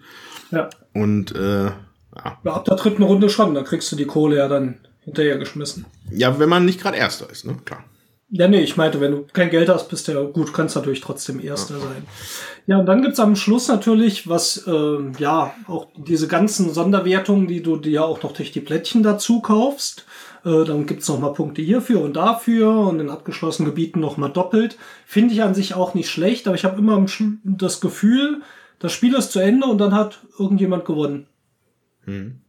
[0.52, 0.70] Ja.
[0.94, 1.74] Und äh, ja.
[2.16, 2.54] ja.
[2.54, 5.86] Ab der dritten Runde schon, da kriegst du die Kohle ja dann hinterher geschmissen.
[6.12, 7.58] Ja, wenn man nicht gerade Erster ist, ne?
[7.66, 7.84] Klar.
[8.36, 11.02] Ja, nee, ich meinte, wenn du kein Geld hast, bist du ja gut, kannst natürlich
[11.02, 11.82] trotzdem Erster ja.
[11.82, 12.04] sein.
[12.66, 17.62] Ja, und dann gibt's am Schluss natürlich, was, äh, ja, auch diese ganzen Sonderwertungen, die
[17.62, 20.06] du dir auch noch durch die Plättchen dazu kaufst.
[20.46, 24.30] Äh, dann gibt's noch mal Punkte hierfür und dafür und in abgeschlossenen Gebieten noch mal
[24.30, 24.78] doppelt.
[25.06, 27.06] Finde ich an sich auch nicht schlecht, aber ich habe immer
[27.44, 28.42] das Gefühl,
[28.80, 31.28] das Spiel ist zu Ende und dann hat irgendjemand gewonnen.
[32.06, 32.42] Hm.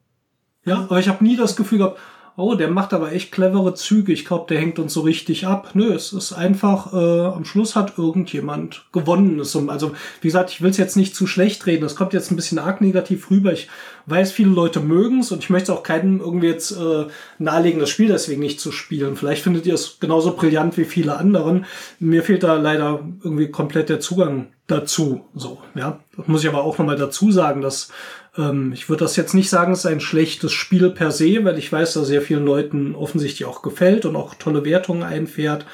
[0.64, 2.00] Ja, aber ich habe nie das Gefühl gehabt,
[2.36, 5.70] oh, der macht aber echt clevere Züge, ich glaube, der hängt uns so richtig ab.
[5.74, 9.40] Nö, es ist einfach, äh, am Schluss hat irgendjemand gewonnen.
[9.68, 12.36] Also, wie gesagt, ich will es jetzt nicht zu schlecht reden, das kommt jetzt ein
[12.36, 13.52] bisschen arg negativ rüber.
[13.52, 13.68] Ich
[14.06, 17.06] weiß, viele Leute mögen es und ich möchte auch keinem irgendwie jetzt äh,
[17.38, 19.16] nahelegen, das Spiel deswegen nicht zu spielen.
[19.16, 21.66] Vielleicht findet ihr es genauso brillant wie viele anderen.
[22.00, 25.24] Mir fehlt da leider irgendwie komplett der Zugang dazu.
[25.34, 26.00] So, ja.
[26.16, 27.90] Das muss ich aber auch nochmal dazu sagen, dass
[28.36, 31.58] ähm, ich würde das jetzt nicht sagen, es ist ein schlechtes Spiel per se, weil
[31.58, 35.66] ich weiß, dass sehr vielen Leuten offensichtlich auch gefällt und auch tolle Wertungen einfährt.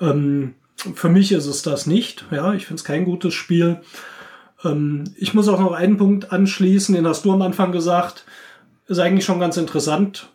[0.00, 2.26] Ähm, für mich ist es das nicht.
[2.30, 3.80] Ja, ich finde es kein gutes Spiel.
[4.64, 8.24] Ähm, ich muss auch noch einen Punkt anschließen, den hast du am Anfang gesagt.
[8.86, 10.28] Ist eigentlich schon ganz interessant.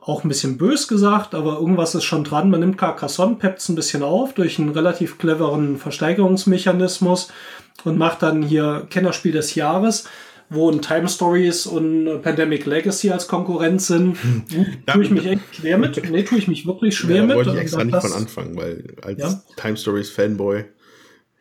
[0.00, 2.50] Auch ein bisschen bös gesagt, aber irgendwas ist schon dran.
[2.50, 7.28] Man nimmt Carcassonne, peppt ein bisschen auf durch einen relativ cleveren Versteigerungsmechanismus
[7.84, 10.08] und macht dann hier Kennerspiel des Jahres
[10.52, 14.16] wo ein Time Stories und Pandemic Legacy als Konkurrenz sind,
[14.86, 16.10] tue ich mich echt schwer mit.
[16.10, 17.36] Nee, tue ich mich wirklich schwer ja, mit.
[17.36, 19.42] Wollte ich extra nicht von Anfang, weil als ja.
[19.56, 20.64] Time Stories Fanboy.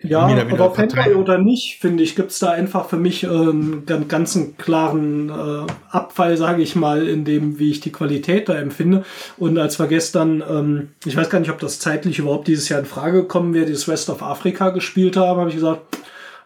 [0.03, 4.57] Ja, aber Fanboy oder nicht, finde ich, gibt's da einfach für mich einen ähm, ganzen
[4.57, 9.05] klaren äh, Abfall, sage ich mal, in dem, wie ich die Qualität da empfinde.
[9.37, 12.79] Und als wir gestern, ähm, ich weiß gar nicht, ob das zeitlich überhaupt dieses Jahr
[12.79, 15.81] in Frage gekommen wäre, dieses West of Africa gespielt haben, habe ich gesagt,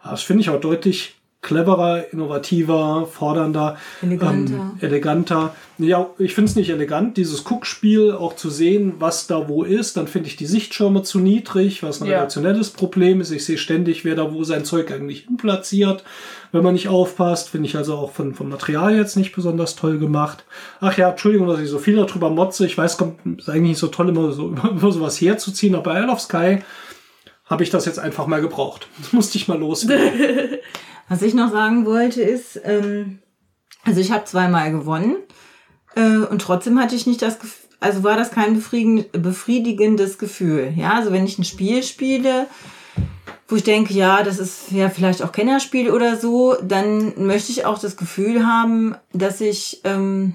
[0.02, 1.15] ah, das finde ich auch deutlich
[1.46, 4.54] cleverer, innovativer, fordernder, eleganter.
[4.54, 5.54] Ähm, eleganter.
[5.78, 9.96] Ja, ich finde es nicht elegant, dieses Guckspiel auch zu sehen, was da wo ist.
[9.96, 12.16] Dann finde ich die Sichtschirme zu niedrig, was ein ja.
[12.16, 13.30] relationelles Problem ist.
[13.30, 16.02] Ich sehe ständig, wer da wo sein Zeug eigentlich hinplatziert.
[16.50, 19.98] Wenn man nicht aufpasst, finde ich also auch von, vom Material jetzt nicht besonders toll
[19.98, 20.44] gemacht.
[20.80, 22.66] Ach ja, Entschuldigung, dass ich so viel darüber motze.
[22.66, 26.00] Ich weiß, kommt ist eigentlich nicht so toll, immer so über sowas herzuziehen, aber bei
[26.00, 26.58] Isle of Sky
[27.46, 28.88] habe ich das jetzt einfach mal gebraucht.
[28.98, 30.58] Das musste ich mal loswerden.
[31.08, 33.20] Was ich noch sagen wollte ist, ähm,
[33.84, 35.16] also ich habe zweimal gewonnen
[35.94, 40.72] äh, und trotzdem hatte ich nicht das Gefühl, also war das kein befriedigendes Gefühl.
[40.76, 42.46] Ja, also wenn ich ein Spiel spiele,
[43.48, 47.64] wo ich denke, ja, das ist ja vielleicht auch Kennerspiel oder so, dann möchte ich
[47.64, 50.34] auch das Gefühl haben, dass ich ähm,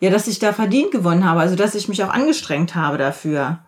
[0.00, 3.60] ja, dass ich da verdient gewonnen habe, also dass ich mich auch angestrengt habe dafür.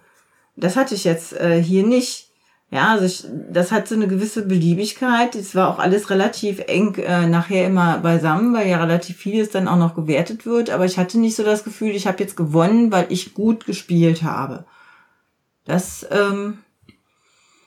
[0.57, 2.30] Das hatte ich jetzt äh, hier nicht.
[2.73, 5.35] Ja, also ich, das hat so eine gewisse Beliebigkeit.
[5.35, 9.67] Es war auch alles relativ eng äh, nachher immer beisammen, weil ja relativ vieles dann
[9.67, 10.71] auch noch gewertet wird.
[10.71, 14.23] Aber ich hatte nicht so das Gefühl, ich habe jetzt gewonnen, weil ich gut gespielt
[14.23, 14.67] habe.
[15.65, 16.59] Das, ähm,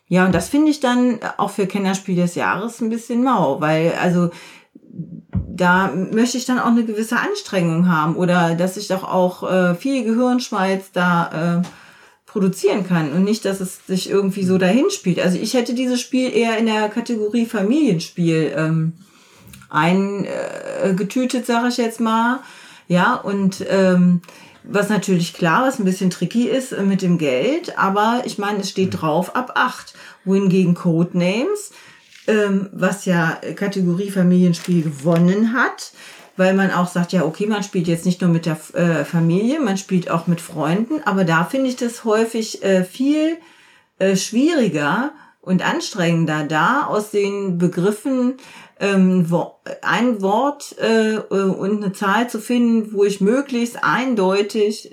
[0.08, 3.93] ja, und das finde ich dann auch für Kennerspiel des Jahres ein bisschen mau, weil
[4.01, 4.30] also
[5.56, 9.76] da möchte ich dann auch eine gewisse Anstrengung haben oder dass ich doch auch äh,
[9.76, 11.82] viel Gehirnschmalz da äh,
[12.34, 15.19] produzieren kann und nicht, dass es sich irgendwie so dahin spielt.
[15.19, 18.93] Also ich hätte dieses Spiel eher in der Kategorie Familienspiel ähm,
[19.69, 22.39] eingetütet, äh, sage ich jetzt mal.
[22.88, 24.21] Ja, und ähm,
[24.63, 28.61] was natürlich klar, was ein bisschen tricky ist äh, mit dem Geld, aber ich meine,
[28.61, 29.93] es steht drauf ab acht.
[30.25, 31.71] Wohingegen Codenames,
[32.27, 35.91] ähm, was ja Kategorie Familienspiel gewonnen hat,
[36.36, 39.59] weil man auch sagt, ja, okay, man spielt jetzt nicht nur mit der äh, Familie,
[39.59, 43.38] man spielt auch mit Freunden, aber da finde ich das häufig äh, viel
[43.99, 45.11] äh, schwieriger
[45.41, 48.36] und anstrengender, da aus den Begriffen
[48.79, 54.91] ähm, wo, ein Wort äh, und eine Zahl zu finden, wo ich möglichst eindeutig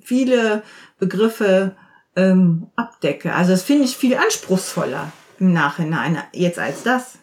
[0.00, 0.62] viele
[0.98, 1.74] Begriffe
[2.14, 3.34] ähm, abdecke.
[3.34, 7.18] Also das finde ich viel anspruchsvoller im Nachhinein jetzt als das.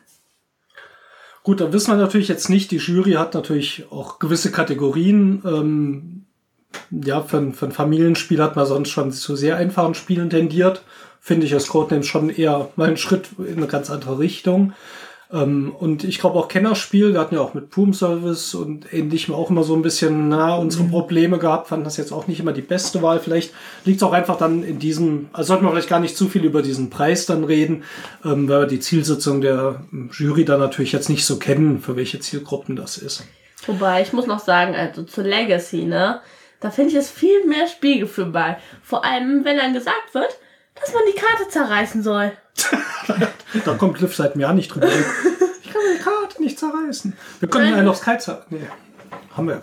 [1.43, 5.41] Gut, dann wissen wir natürlich jetzt nicht, die Jury hat natürlich auch gewisse Kategorien.
[5.45, 6.25] Ähm,
[6.89, 10.83] ja, für, für ein Familienspiel hat man sonst schon zu sehr einfachen Spielen tendiert.
[11.19, 14.73] Finde ich das Codenames schon eher mal einen Schritt in eine ganz andere Richtung.
[15.31, 19.33] Ähm, und ich glaube auch Kennerspiel, wir hatten ja auch mit Poom Service und ähnlichem
[19.33, 22.53] auch immer so ein bisschen na, unsere Probleme gehabt, fanden das jetzt auch nicht immer
[22.53, 23.19] die beste Wahl.
[23.19, 23.53] Vielleicht
[23.85, 26.43] liegt es auch einfach dann in diesem, also sollten wir vielleicht gar nicht zu viel
[26.43, 27.83] über diesen Preis dann reden,
[28.23, 32.19] ähm, weil wir die Zielsitzung der Jury dann natürlich jetzt nicht so kennen, für welche
[32.19, 33.23] Zielgruppen das ist.
[33.65, 36.21] Wobei, ich muss noch sagen, also zu Legacy, ne?
[36.59, 38.57] Da finde ich es viel mehr Spielgefühl bei.
[38.81, 40.37] Vor allem, wenn dann gesagt wird,
[40.75, 42.31] dass man die Karte zerreißen soll.
[43.65, 44.87] da kommt Cliff seit mir nicht drüber.
[44.87, 47.15] Ich kann meine Karte nicht zerreißen.
[47.39, 47.79] Wir können Nein.
[47.79, 48.45] einen aufs Kite zer...
[48.49, 48.67] Nee,
[49.35, 49.61] haben wir.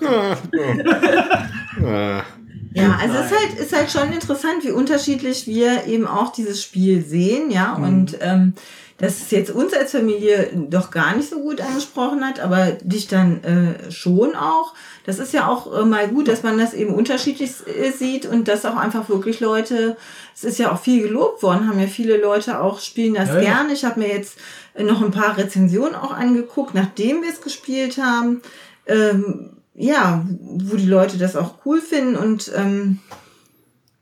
[1.83, 2.23] Äh,
[2.73, 6.63] Ja, also es ist halt, ist halt schon interessant, wie unterschiedlich wir eben auch dieses
[6.63, 7.75] Spiel sehen, ja.
[7.75, 8.55] Und ähm,
[9.01, 13.09] dass es jetzt uns als Familie doch gar nicht so gut angesprochen hat, aber dich
[13.09, 14.74] dann äh, schon auch.
[15.07, 18.46] Das ist ja auch äh, mal gut, dass man das eben unterschiedlich äh, sieht und
[18.46, 19.96] dass auch einfach wirklich Leute,
[20.34, 23.36] es ist ja auch viel gelobt worden, haben ja viele Leute auch spielen das Ja,
[23.36, 23.40] ja.
[23.40, 23.72] gerne.
[23.72, 24.36] Ich habe mir jetzt
[24.78, 28.42] noch ein paar Rezensionen auch angeguckt, nachdem wir es gespielt haben.
[28.86, 32.98] Ähm, ja, wo die Leute das auch cool finden und ähm,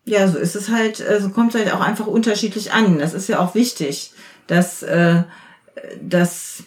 [0.05, 2.99] ja, so ist es halt, äh, so kommt es halt auch einfach unterschiedlich an.
[2.99, 4.13] Das ist ja auch wichtig,
[4.49, 5.23] dass, äh,
[6.03, 6.65] dass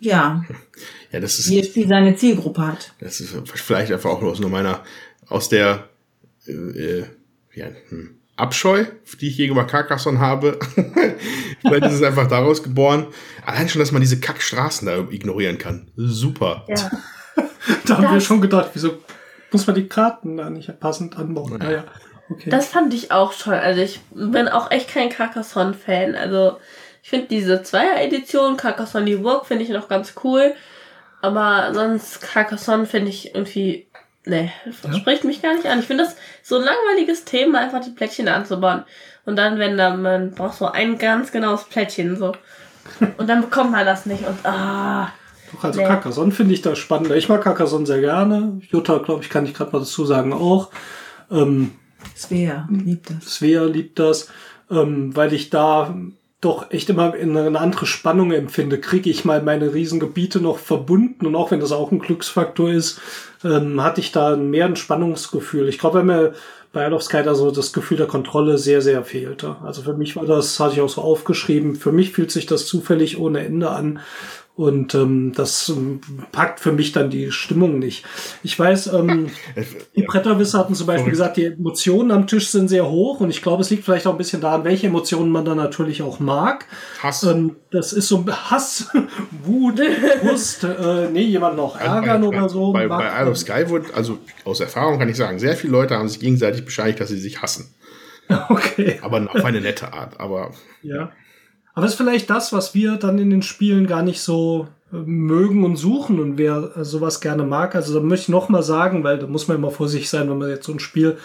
[0.00, 0.44] ja,
[1.12, 2.92] ja, das ist, jedes Spiel seine Zielgruppe hat.
[2.98, 4.82] das ist vielleicht einfach auch aus nur meiner,
[5.28, 5.88] aus der
[6.46, 7.04] äh, äh,
[7.54, 8.84] ja, hm, Abscheu,
[9.20, 10.58] die ich gegenüber Carcassonne habe.
[11.60, 13.06] vielleicht ist es einfach daraus geboren.
[13.46, 15.90] Allein schon, dass man diese Kackstraßen da ignorieren kann.
[15.96, 16.66] Super.
[16.68, 16.90] Ja.
[17.86, 18.98] Da haben wir schon gedacht, wieso
[19.52, 21.58] muss man die Karten da nicht passend anbauen?
[21.58, 21.84] Naja,
[22.28, 22.50] okay.
[22.50, 23.54] Das fand ich auch toll.
[23.54, 26.16] Also ich bin auch echt kein Carcassonne-Fan.
[26.16, 26.58] Also
[27.04, 30.54] ich finde diese Zweier-Edition, Carcassonne die Burg, finde ich noch ganz cool.
[31.20, 33.86] Aber sonst Carcassonne finde ich irgendwie,
[34.24, 34.50] nee,
[34.82, 34.94] Ja.
[34.94, 35.80] spricht mich gar nicht an.
[35.80, 38.84] Ich finde das so ein langweiliges Thema, einfach die Plättchen anzubauen.
[39.26, 42.32] Und dann, wenn da, man braucht so ein ganz genaues Plättchen, so.
[43.18, 45.12] Und dann bekommt man das nicht und, ah.
[45.52, 45.86] Doch, also Nee.
[45.86, 47.16] Carcassonne finde ich da spannender.
[47.16, 48.62] Ich mag Carcassonne sehr gerne.
[48.70, 50.70] Jutta, glaube ich, kann ich gerade mal dazu sagen auch.
[51.30, 51.72] Ähm,
[52.16, 53.34] Svea liebt das.
[53.34, 54.30] Svea liebt das,
[54.70, 55.94] ähm, weil ich da
[56.44, 58.80] doch echt immer in eine andere Spannung empfinde.
[58.80, 63.00] Kriege ich mal meine Riesengebiete noch verbunden und auch wenn das auch ein Glücksfaktor ist,
[63.44, 65.68] ähm, hatte ich da mehr ein Spannungsgefühl.
[65.68, 66.34] Ich glaube, wenn mir
[66.74, 69.56] bei Isle of Sky da so das Gefühl der Kontrolle sehr, sehr fehlte.
[69.62, 72.66] Also für mich war das, hatte ich auch so aufgeschrieben, für mich fühlt sich das
[72.66, 74.00] zufällig ohne Ende an.
[74.56, 76.00] Und ähm, das ähm,
[76.30, 78.04] packt für mich dann die Stimmung nicht.
[78.44, 79.30] Ich weiß, ähm,
[79.96, 83.42] die Bretterwisser hatten zum Beispiel gesagt, die Emotionen am Tisch sind sehr hoch und ich
[83.42, 86.66] glaube, es liegt vielleicht auch ein bisschen daran, welche Emotionen man dann natürlich auch mag.
[87.02, 87.24] Hass.
[87.24, 88.90] Ähm, das ist so ein Hass,
[89.42, 89.80] Wut,
[90.20, 92.72] Frust, äh, nee, jemand noch ärgern Also bei, oder so.
[92.72, 95.96] Bei, bei Isle of Sky wurde, also aus Erfahrung kann ich sagen, sehr viele Leute
[95.96, 97.74] haben sich gegenseitig bescheinigt, dass sie sich hassen.
[98.48, 100.18] Okay, Aber auf eine nette Art.
[100.18, 100.52] Aber
[100.82, 101.12] ja.
[101.74, 104.96] Aber das ist vielleicht das, was wir dann in den Spielen gar nicht so äh,
[104.96, 107.74] mögen und suchen und wer äh, sowas gerne mag.
[107.74, 110.38] Also da möchte ich noch mal sagen, weil da muss man immer vorsichtig sein, wenn
[110.38, 111.18] man jetzt so ein Spiel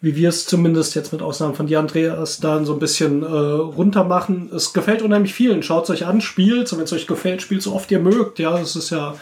[0.00, 3.26] wie wir es zumindest jetzt mit Ausnahme von dir, Andreas, dann so ein bisschen äh,
[3.26, 4.50] runter machen.
[4.54, 5.62] Es gefällt unheimlich vielen.
[5.62, 6.70] Schaut es euch an, spielt.
[6.72, 8.38] Und wenn es euch gefällt, spielt so oft ihr mögt.
[8.38, 9.14] Ja, es ist ja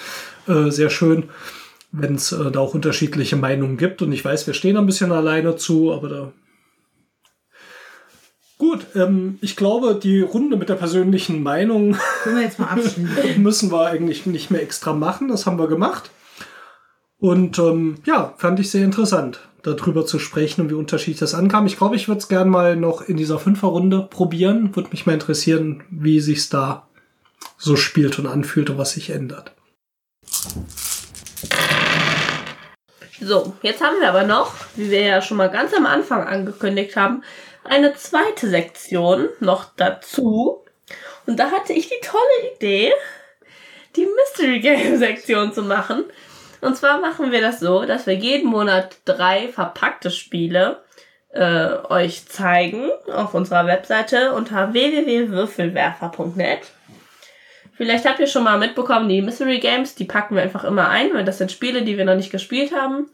[0.49, 1.25] äh, sehr schön,
[1.93, 4.03] wenn es äh, da auch unterschiedliche Meinungen gibt.
[4.03, 6.33] Und ich weiß, wir stehen ein bisschen alleine zu, aber da.
[8.65, 13.11] Gut, ähm, ich glaube, die Runde mit der persönlichen Meinung wir jetzt mal abschließen.
[13.43, 15.29] müssen wir eigentlich nicht mehr extra machen.
[15.29, 16.11] Das haben wir gemacht.
[17.19, 21.67] Und ähm, ja, fand ich sehr interessant, darüber zu sprechen und wie unterschiedlich das ankam.
[21.67, 24.75] Ich glaube, ich würde es gern mal noch in dieser Fünferrunde probieren.
[24.75, 26.89] Würde mich mal interessieren, wie sich's da
[27.59, 29.53] so spielt und anfühlt und was sich ändert.
[33.21, 36.97] So, jetzt haben wir aber noch, wie wir ja schon mal ganz am Anfang angekündigt
[36.97, 37.23] haben,
[37.65, 40.65] eine zweite Sektion noch dazu.
[41.27, 42.93] Und da hatte ich die tolle Idee,
[43.97, 46.05] die Mystery Game Sektion zu machen.
[46.61, 50.83] Und zwar machen wir das so, dass wir jeden Monat drei verpackte Spiele
[51.33, 56.61] äh, euch zeigen auf unserer Webseite unter www.würfelwerfer.net.
[57.77, 61.13] Vielleicht habt ihr schon mal mitbekommen, die Mystery Games, die packen wir einfach immer ein,
[61.13, 63.11] weil das sind Spiele, die wir noch nicht gespielt haben.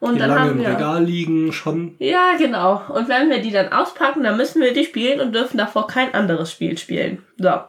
[0.00, 0.68] Und Die dann lange haben im wir.
[0.70, 1.96] Regal liegen, schon.
[1.98, 2.82] Ja, genau.
[2.88, 6.12] Und wenn wir die dann auspacken, dann müssen wir die spielen und dürfen davor kein
[6.14, 7.24] anderes Spiel spielen.
[7.38, 7.60] So.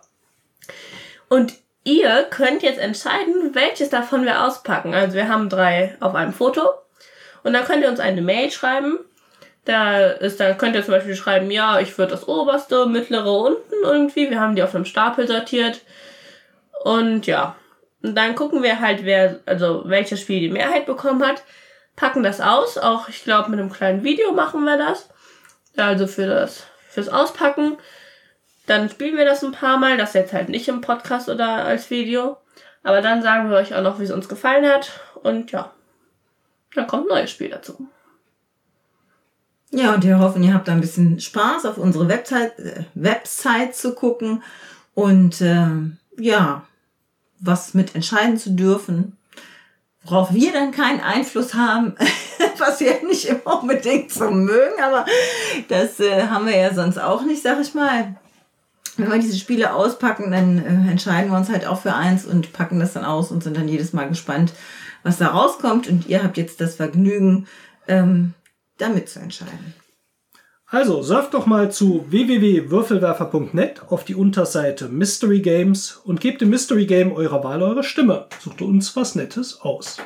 [1.29, 1.53] Und
[1.83, 4.93] ihr könnt jetzt entscheiden, welches davon wir auspacken.
[4.93, 6.69] Also wir haben drei auf einem Foto.
[7.43, 8.99] Und dann könnt ihr uns eine Mail schreiben.
[9.63, 13.83] Da ist, da könnt ihr zum Beispiel schreiben, ja, ich würde das oberste, mittlere unten
[13.83, 14.29] irgendwie.
[14.29, 15.81] Wir haben die auf einem Stapel sortiert.
[16.83, 17.55] Und ja.
[18.03, 21.43] Und dann gucken wir halt, wer, also welches Spiel die Mehrheit bekommen hat,
[21.97, 22.77] packen das aus.
[22.77, 25.09] Auch, ich glaube, mit einem kleinen Video machen wir das.
[25.75, 27.77] Also für das, fürs Auspacken.
[28.67, 29.97] Dann spielen wir das ein paar Mal.
[29.97, 32.37] Das jetzt halt nicht im Podcast oder als Video.
[32.83, 34.91] Aber dann sagen wir euch auch noch, wie es uns gefallen hat.
[35.23, 35.73] Und ja.
[36.73, 37.89] Dann kommt ein neues Spiel dazu.
[39.71, 43.95] Ja, und wir hoffen, ihr habt ein bisschen Spaß, auf unsere Website, äh, Website zu
[43.95, 44.41] gucken
[44.93, 45.67] und äh,
[46.17, 46.63] ja,
[47.39, 49.17] was mit entscheiden zu dürfen,
[50.07, 51.95] worauf wir dann keinen Einfluss haben,
[52.57, 55.05] was wir nicht immer unbedingt so mögen, aber
[55.67, 58.15] das äh, haben wir ja sonst auch nicht, sag ich mal.
[58.95, 62.53] Wenn wir diese Spiele auspacken, dann äh, entscheiden wir uns halt auch für eins und
[62.53, 64.53] packen das dann aus und sind dann jedes Mal gespannt,
[65.03, 65.87] was da rauskommt.
[65.87, 67.47] Und ihr habt jetzt das Vergnügen,
[67.87, 68.33] ähm,
[68.77, 69.75] damit zu entscheiden.
[70.69, 76.85] Also surft doch mal zu www.würfelwerfer.net auf die Unterseite Mystery Games und gebt dem Mystery
[76.85, 78.27] Game eurer Wahl eure Stimme.
[78.41, 79.97] Sucht uns was Nettes aus.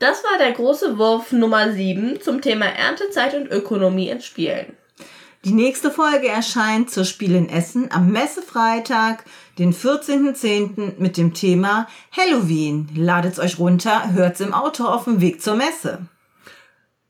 [0.00, 4.76] Das war der große Wurf Nummer 7 zum Thema Erntezeit und Ökonomie in Spielen.
[5.44, 9.24] Die nächste Folge erscheint zur Spiel in Essen am Messefreitag,
[9.58, 10.98] den 14.10.
[10.98, 12.88] mit dem Thema Halloween.
[12.96, 16.08] Ladet's euch runter, hört's im Auto auf dem Weg zur Messe.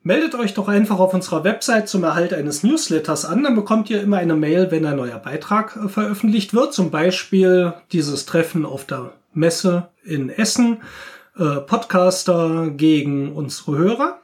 [0.08, 4.00] Meldet euch doch einfach auf unserer Website zum Erhalt eines Newsletters an, dann bekommt ihr
[4.00, 6.72] immer eine Mail, wenn ein neuer Beitrag äh, veröffentlicht wird.
[6.72, 10.78] Zum Beispiel dieses Treffen auf der Messe in Essen,
[11.36, 14.22] äh, Podcaster gegen unsere Hörer.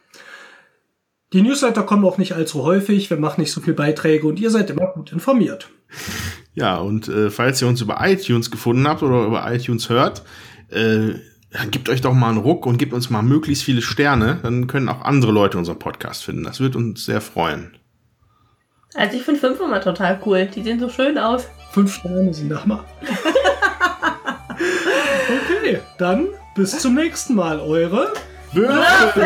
[1.35, 4.49] Die Newsletter kommen auch nicht allzu häufig, wir machen nicht so viele Beiträge und ihr
[4.49, 5.69] seid immer gut informiert.
[6.55, 10.23] Ja, und äh, falls ihr uns über iTunes gefunden habt oder über iTunes hört,
[10.71, 11.17] äh,
[11.55, 14.41] dann gebt euch doch mal einen Ruck und gebt uns mal möglichst viele Sterne.
[14.43, 16.43] Dann können auch andere Leute unseren Podcast finden.
[16.43, 17.77] Das wird uns sehr freuen.
[18.95, 20.47] Also ich finde fünf immer total cool.
[20.47, 21.47] Die sehen so schön aus.
[21.71, 22.85] Fünf Sterne sind Hammer.
[25.61, 26.27] okay, dann
[26.57, 27.61] bis zum nächsten Mal.
[27.61, 28.13] Eure
[28.53, 29.25] Würfelwerfer!